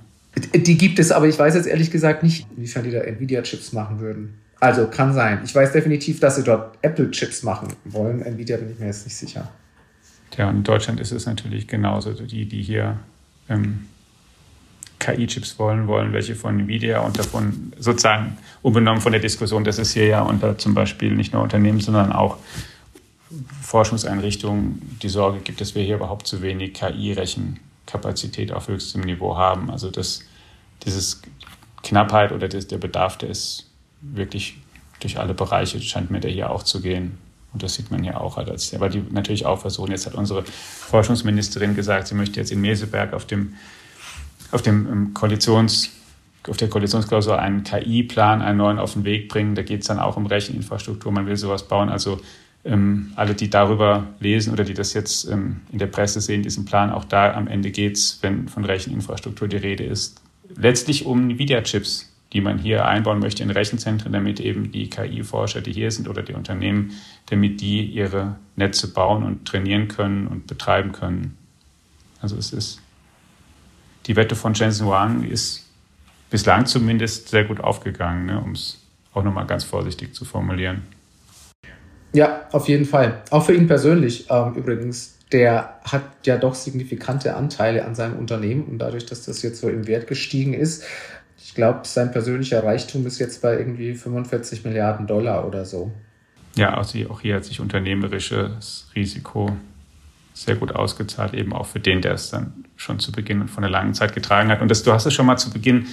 Die 0.53 0.77
gibt 0.77 0.99
es, 0.99 1.13
aber 1.13 1.27
ich 1.27 1.39
weiß 1.39 1.55
jetzt 1.55 1.67
ehrlich 1.67 1.91
gesagt 1.91 2.21
nicht, 2.21 2.45
inwiefern 2.57 2.83
die 2.83 2.91
da 2.91 2.99
Nvidia-Chips 2.99 3.71
machen 3.71 4.01
würden. 4.01 4.41
Also 4.65 4.87
kann 4.87 5.13
sein. 5.13 5.41
Ich 5.45 5.53
weiß 5.53 5.73
definitiv, 5.73 6.19
dass 6.19 6.37
sie 6.37 6.43
dort 6.43 6.75
Apple-Chips 6.81 7.43
machen 7.43 7.67
wollen. 7.83 8.23
Nvidia 8.23 8.57
bin 8.57 8.71
ich 8.71 8.79
mir 8.79 8.87
jetzt 8.87 9.05
nicht 9.05 9.15
sicher. 9.15 9.47
Ja, 10.35 10.49
und 10.49 10.55
in 10.55 10.63
Deutschland 10.63 10.99
ist 10.99 11.11
es 11.11 11.27
natürlich 11.27 11.67
genauso. 11.67 12.13
Die, 12.13 12.47
die 12.47 12.63
hier 12.63 12.97
ähm, 13.47 13.85
KI-Chips 14.97 15.59
wollen, 15.59 15.85
wollen 15.85 16.13
welche 16.13 16.33
von 16.33 16.59
Nvidia 16.59 17.01
und 17.01 17.19
davon 17.19 17.73
sozusagen 17.77 18.39
unbenommen 18.63 19.01
von 19.01 19.11
der 19.11 19.21
Diskussion, 19.21 19.63
dass 19.63 19.77
es 19.77 19.93
hier 19.93 20.07
ja 20.07 20.23
unter 20.23 20.57
zum 20.57 20.73
Beispiel 20.73 21.13
nicht 21.13 21.31
nur 21.31 21.43
Unternehmen, 21.43 21.79
sondern 21.79 22.11
auch 22.11 22.37
Forschungseinrichtungen 23.61 24.97
die 25.03 25.09
Sorge 25.09 25.41
gibt, 25.41 25.61
dass 25.61 25.75
wir 25.75 25.83
hier 25.83 25.97
überhaupt 25.97 26.25
zu 26.25 26.41
wenig 26.41 26.73
KI-Rechenkapazität 26.73 28.51
auf 28.51 28.67
höchstem 28.67 29.01
Niveau 29.01 29.37
haben. 29.37 29.69
Also 29.69 29.91
dass 29.91 30.23
dieses 30.85 31.21
Knappheit 31.83 32.31
oder 32.31 32.47
das, 32.47 32.65
der 32.65 32.79
Bedarf, 32.79 33.19
der 33.19 33.29
ist 33.29 33.69
wirklich 34.13 34.57
durch 34.99 35.19
alle 35.19 35.33
Bereiche 35.33 35.79
scheint 35.81 36.11
mir 36.11 36.19
der 36.19 36.31
hier 36.31 36.49
auch 36.49 36.63
zu 36.63 36.81
gehen. 36.81 37.17
Und 37.53 37.63
das 37.63 37.75
sieht 37.75 37.89
man 37.89 38.03
hier 38.03 38.19
auch. 38.19 38.37
Halt 38.37 38.49
als, 38.49 38.73
aber 38.73 38.89
die 38.89 39.01
natürlich 39.11 39.45
auch 39.45 39.59
versuchen. 39.59 39.91
Jetzt 39.91 40.05
hat 40.05 40.15
unsere 40.15 40.43
Forschungsministerin 40.43 41.75
gesagt, 41.75 42.07
sie 42.07 42.15
möchte 42.15 42.39
jetzt 42.39 42.51
in 42.51 42.59
Meseberg 42.59 43.13
auf 43.13 43.25
dem, 43.25 43.53
auf 44.51 44.61
dem 44.61 44.87
ähm, 44.91 45.13
Koalitions, 45.13 45.89
auf 46.47 46.57
der 46.57 46.69
Koalitionsklausur 46.69 47.39
einen 47.39 47.63
KI-Plan, 47.63 48.41
einen 48.41 48.57
neuen 48.57 48.77
auf 48.77 48.93
den 48.93 49.05
Weg 49.05 49.29
bringen. 49.29 49.55
Da 49.55 49.63
geht 49.63 49.81
es 49.81 49.87
dann 49.87 49.99
auch 49.99 50.17
um 50.17 50.25
Recheninfrastruktur. 50.25 51.11
Man 51.11 51.27
will 51.27 51.37
sowas 51.37 51.67
bauen. 51.67 51.89
Also 51.89 52.19
ähm, 52.65 53.13
alle, 53.15 53.35
die 53.35 53.49
darüber 53.49 54.07
lesen 54.19 54.51
oder 54.51 54.63
die 54.63 54.73
das 54.73 54.93
jetzt 54.93 55.29
ähm, 55.29 55.61
in 55.71 55.79
der 55.79 55.87
Presse 55.87 56.19
sehen, 56.19 56.43
diesen 56.43 56.65
Plan, 56.65 56.91
auch 56.91 57.05
da 57.05 57.33
am 57.33 57.47
Ende 57.47 57.71
geht 57.71 57.95
es, 57.95 58.19
wenn 58.21 58.49
von 58.49 58.65
Recheninfrastruktur 58.65 59.47
die 59.47 59.57
Rede 59.57 59.83
ist, 59.83 60.21
letztlich 60.57 61.05
um 61.05 61.29
Nvidia-Chips 61.29 62.14
die 62.35 62.41
man 62.41 62.59
hier 62.59 62.85
einbauen 62.85 63.19
möchte 63.19 63.43
in 63.43 63.49
Rechenzentren, 63.49 64.11
damit 64.11 64.41
eben 64.41 64.69
die 64.69 64.89
KI-Forscher, 64.89 65.61
die 65.61 65.71
hier 65.71 65.89
sind 65.89 66.09
oder 66.09 66.21
die 66.21 66.33
Unternehmen, 66.33 66.91
damit 67.27 67.61
die 67.61 67.85
ihre 67.85 68.35
Netze 68.57 68.91
bauen 68.91 69.23
und 69.23 69.45
trainieren 69.45 69.87
können 69.87 70.27
und 70.27 70.45
betreiben 70.45 70.91
können. 70.91 71.37
Also 72.21 72.35
es 72.35 72.51
ist 72.51 72.81
die 74.05 74.17
Wette 74.17 74.35
von 74.35 74.53
Jensen 74.53 74.85
Huang 74.85 75.23
ist 75.23 75.65
bislang 76.29 76.65
zumindest 76.65 77.29
sehr 77.29 77.45
gut 77.45 77.61
aufgegangen, 77.61 78.25
ne, 78.25 78.41
um 78.41 78.51
es 78.51 78.81
auch 79.13 79.23
nochmal 79.23 79.47
ganz 79.47 79.63
vorsichtig 79.63 80.13
zu 80.13 80.25
formulieren. 80.25 80.81
Ja, 82.11 82.49
auf 82.51 82.67
jeden 82.67 82.85
Fall. 82.85 83.23
Auch 83.29 83.45
für 83.45 83.53
ihn 83.53 83.67
persönlich 83.67 84.29
ähm, 84.29 84.55
übrigens. 84.55 85.13
Der 85.31 85.79
hat 85.83 86.03
ja 86.25 86.37
doch 86.37 86.53
signifikante 86.53 87.35
Anteile 87.35 87.83
an 87.83 87.95
seinem 87.95 88.19
Unternehmen 88.19 88.65
und 88.65 88.77
dadurch, 88.77 89.07
dass 89.07 89.23
das 89.23 89.41
jetzt 89.41 89.59
so 89.59 89.69
im 89.69 89.87
Wert 89.87 90.07
gestiegen 90.07 90.53
ist, 90.53 90.83
glaube, 91.55 91.81
sein 91.83 92.11
persönlicher 92.11 92.63
Reichtum 92.63 93.05
ist 93.07 93.19
jetzt 93.19 93.41
bei 93.41 93.57
irgendwie 93.57 93.93
45 93.95 94.63
Milliarden 94.63 95.07
Dollar 95.07 95.47
oder 95.47 95.65
so. 95.65 95.91
Ja, 96.55 96.77
also 96.77 96.97
auch 97.09 97.21
hier 97.21 97.35
hat 97.35 97.45
sich 97.45 97.59
unternehmerisches 97.59 98.89
Risiko 98.95 99.55
sehr 100.33 100.55
gut 100.55 100.75
ausgezahlt, 100.75 101.33
eben 101.33 101.53
auch 101.53 101.65
für 101.65 101.79
den, 101.79 102.01
der 102.01 102.13
es 102.13 102.29
dann 102.29 102.65
schon 102.75 102.99
zu 102.99 103.11
Beginn 103.11 103.41
und 103.41 103.49
von 103.49 103.61
der 103.61 103.71
langen 103.71 103.93
Zeit 103.93 104.13
getragen 104.13 104.49
hat. 104.49 104.61
Und 104.61 104.69
das, 104.69 104.83
du 104.83 104.91
hast 104.91 105.05
es 105.05 105.13
schon 105.13 105.25
mal 105.25 105.37
zu 105.37 105.49
Beginn 105.49 105.87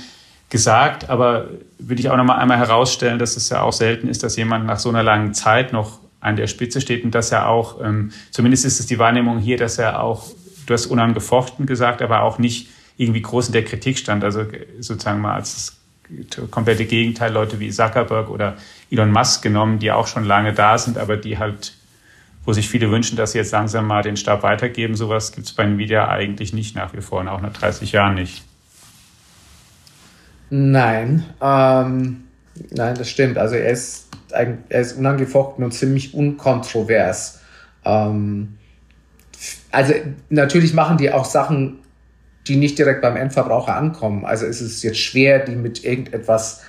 gesagt, 0.50 1.08
aber 1.08 1.48
würde 1.78 2.00
ich 2.00 2.10
auch 2.10 2.16
noch 2.16 2.24
mal 2.24 2.36
einmal 2.36 2.58
herausstellen, 2.58 3.18
dass 3.18 3.36
es 3.36 3.48
ja 3.48 3.62
auch 3.62 3.72
selten 3.72 4.08
ist, 4.08 4.22
dass 4.22 4.36
jemand 4.36 4.66
nach 4.66 4.78
so 4.78 4.88
einer 4.88 5.02
langen 5.02 5.32
Zeit 5.32 5.72
noch 5.72 6.00
an 6.20 6.36
der 6.36 6.46
Spitze 6.46 6.80
steht 6.80 7.04
und 7.04 7.14
dass 7.14 7.32
er 7.32 7.48
auch, 7.48 7.82
ähm, 7.82 8.12
zumindest 8.30 8.64
ist 8.64 8.78
es 8.78 8.86
die 8.86 8.98
Wahrnehmung 8.98 9.38
hier, 9.38 9.56
dass 9.56 9.78
er 9.78 10.02
auch, 10.02 10.26
du 10.66 10.74
hast 10.74 10.86
unangefochten 10.86 11.66
gesagt, 11.66 12.02
aber 12.02 12.22
auch 12.22 12.38
nicht 12.38 12.68
irgendwie 13.02 13.22
groß 13.22 13.48
in 13.48 13.52
der 13.52 13.64
Kritik 13.64 13.98
stand. 13.98 14.24
Also 14.24 14.44
sozusagen 14.80 15.20
mal 15.20 15.34
als 15.34 15.78
das 16.30 16.50
komplette 16.50 16.84
Gegenteil 16.84 17.32
Leute 17.32 17.58
wie 17.60 17.70
Zuckerberg 17.70 18.28
oder 18.28 18.56
Elon 18.90 19.10
Musk 19.10 19.42
genommen, 19.42 19.78
die 19.78 19.90
auch 19.92 20.06
schon 20.06 20.24
lange 20.24 20.52
da 20.52 20.76
sind, 20.78 20.98
aber 20.98 21.16
die 21.16 21.38
halt 21.38 21.74
wo 22.44 22.52
sich 22.52 22.68
viele 22.68 22.90
wünschen, 22.90 23.16
dass 23.16 23.32
sie 23.32 23.38
jetzt 23.38 23.52
langsam 23.52 23.86
mal 23.86 24.02
den 24.02 24.16
Stab 24.16 24.42
weitergeben. 24.42 24.94
Sowas 24.94 25.32
gibt 25.32 25.46
es 25.46 25.52
bei 25.52 25.64
Nvidia 25.64 26.08
eigentlich 26.08 26.52
nicht 26.52 26.74
nach 26.74 26.92
wie 26.92 27.00
vor 27.00 27.20
und 27.20 27.28
auch 27.28 27.40
nach 27.40 27.52
30 27.52 27.92
Jahren 27.92 28.14
nicht. 28.14 28.42
Nein, 30.50 31.24
ähm, 31.40 32.24
nein, 32.70 32.94
das 32.96 33.08
stimmt. 33.08 33.38
Also 33.38 33.54
er 33.54 33.70
ist, 33.70 34.08
er 34.30 34.80
ist 34.80 34.98
unangefochten 34.98 35.64
und 35.64 35.72
ziemlich 35.72 36.14
unkontrovers. 36.14 37.40
Ähm, 37.84 38.58
also 39.70 39.94
natürlich 40.28 40.74
machen 40.74 40.98
die 40.98 41.12
auch 41.12 41.24
Sachen, 41.24 41.78
die 42.48 42.56
nicht 42.56 42.78
direkt 42.78 43.02
beim 43.02 43.16
Endverbraucher 43.16 43.76
ankommen. 43.76 44.24
Also 44.24 44.46
es 44.46 44.60
ist 44.60 44.82
jetzt 44.82 44.98
schwer, 44.98 45.44
die 45.44 45.56
mit 45.56 45.84
irgendetwas 45.84 46.62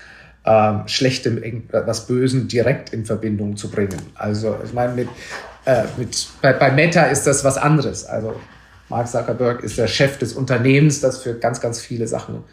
ähm, 0.45 0.87
Schlechtem, 0.87 1.41
irgendwas 1.41 2.05
Bösen 2.05 2.47
direkt 2.47 2.93
in 2.93 3.05
Verbindung 3.05 3.57
zu 3.57 3.69
bringen. 3.69 4.01
Also 4.15 4.57
ich 4.63 4.73
meine, 4.73 4.93
mit 4.93 5.09
äh, 5.65 5.83
mit, 5.97 6.27
bei, 6.41 6.53
bei 6.53 6.71
Meta 6.71 7.03
ist 7.03 7.25
das 7.25 7.43
was 7.43 7.57
anderes. 7.57 8.05
Also 8.05 8.39
Mark 8.89 9.07
Zuckerberg 9.07 9.63
ist 9.63 9.77
der 9.77 9.87
Chef 9.87 10.17
des 10.17 10.33
Unternehmens, 10.33 10.99
das 10.99 11.23
für 11.23 11.35
ganz, 11.35 11.61
ganz 11.61 11.79
viele 11.79 12.07
Sachen, 12.07 12.43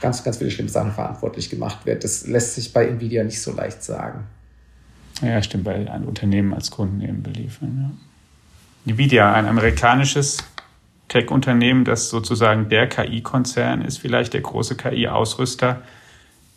ganz, 0.00 0.24
ganz 0.24 0.38
viele 0.38 0.50
schlimme 0.50 0.70
Sachen 0.70 0.92
verantwortlich 0.92 1.50
gemacht 1.50 1.84
wird. 1.84 2.04
Das 2.04 2.26
lässt 2.26 2.54
sich 2.54 2.72
bei 2.72 2.86
Nvidia 2.86 3.24
nicht 3.24 3.40
so 3.40 3.52
leicht 3.52 3.82
sagen. 3.82 4.24
Ja, 5.20 5.42
stimmt, 5.42 5.64
bei 5.64 5.74
ein 5.74 6.04
Unternehmen 6.04 6.54
als 6.54 6.70
Kunden 6.70 7.00
eben 7.00 7.22
beliefern. 7.22 7.96
Ja. 8.86 8.92
Nvidia, 8.92 9.32
ein 9.32 9.46
amerikanisches 9.46 10.38
Tech-Unternehmen, 11.08 11.84
das 11.84 12.10
sozusagen 12.10 12.68
der 12.68 12.88
KI-Konzern 12.88 13.82
ist, 13.82 13.98
vielleicht 13.98 14.34
der 14.34 14.42
große 14.42 14.76
KI-Ausrüster. 14.76 15.82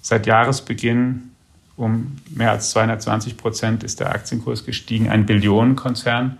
Seit 0.01 0.27
Jahresbeginn 0.27 1.31
um 1.77 2.17
mehr 2.29 2.51
als 2.51 2.71
220 2.71 3.37
Prozent 3.37 3.83
ist 3.83 3.99
der 3.99 4.11
Aktienkurs 4.11 4.65
gestiegen, 4.65 5.09
ein 5.09 5.25
Billionenkonzern. 5.25 6.37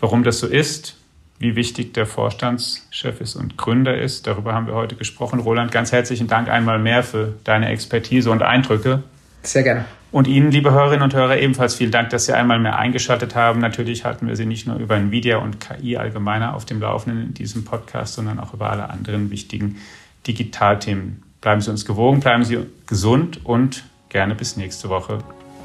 Warum 0.00 0.24
das 0.24 0.38
so 0.38 0.46
ist, 0.46 0.96
wie 1.38 1.56
wichtig 1.56 1.94
der 1.94 2.06
Vorstandschef 2.06 3.20
ist 3.20 3.36
und 3.36 3.56
Gründer 3.56 3.96
ist, 3.96 4.26
darüber 4.26 4.54
haben 4.54 4.66
wir 4.66 4.74
heute 4.74 4.96
gesprochen. 4.96 5.40
Roland, 5.40 5.70
ganz 5.70 5.92
herzlichen 5.92 6.26
Dank 6.26 6.48
einmal 6.48 6.78
mehr 6.78 7.02
für 7.02 7.34
deine 7.44 7.68
Expertise 7.68 8.30
und 8.30 8.42
Eindrücke. 8.42 9.02
Sehr 9.42 9.62
gerne. 9.62 9.84
Und 10.14 10.28
Ihnen, 10.28 10.52
liebe 10.52 10.70
Hörerinnen 10.70 11.02
und 11.02 11.12
Hörer, 11.12 11.38
ebenfalls 11.38 11.74
vielen 11.74 11.90
Dank, 11.90 12.10
dass 12.10 12.26
Sie 12.26 12.32
einmal 12.32 12.60
mehr 12.60 12.78
eingeschaltet 12.78 13.34
haben. 13.34 13.58
Natürlich 13.58 14.04
halten 14.04 14.28
wir 14.28 14.36
Sie 14.36 14.46
nicht 14.46 14.64
nur 14.64 14.76
über 14.76 14.94
Nvidia 14.94 15.38
und 15.38 15.58
KI 15.58 15.96
allgemeiner 15.96 16.54
auf 16.54 16.64
dem 16.64 16.80
Laufenden 16.80 17.20
in 17.20 17.34
diesem 17.34 17.64
Podcast, 17.64 18.14
sondern 18.14 18.38
auch 18.38 18.54
über 18.54 18.70
alle 18.70 18.90
anderen 18.90 19.32
wichtigen 19.32 19.78
Digitalthemen. 20.24 21.24
Bleiben 21.40 21.60
Sie 21.62 21.70
uns 21.72 21.84
gewogen, 21.84 22.20
bleiben 22.20 22.44
Sie 22.44 22.60
gesund 22.86 23.44
und 23.44 23.86
gerne 24.08 24.36
bis 24.36 24.56
nächste 24.56 24.88
Woche. 24.88 25.18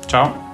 Ciao. 0.08 0.49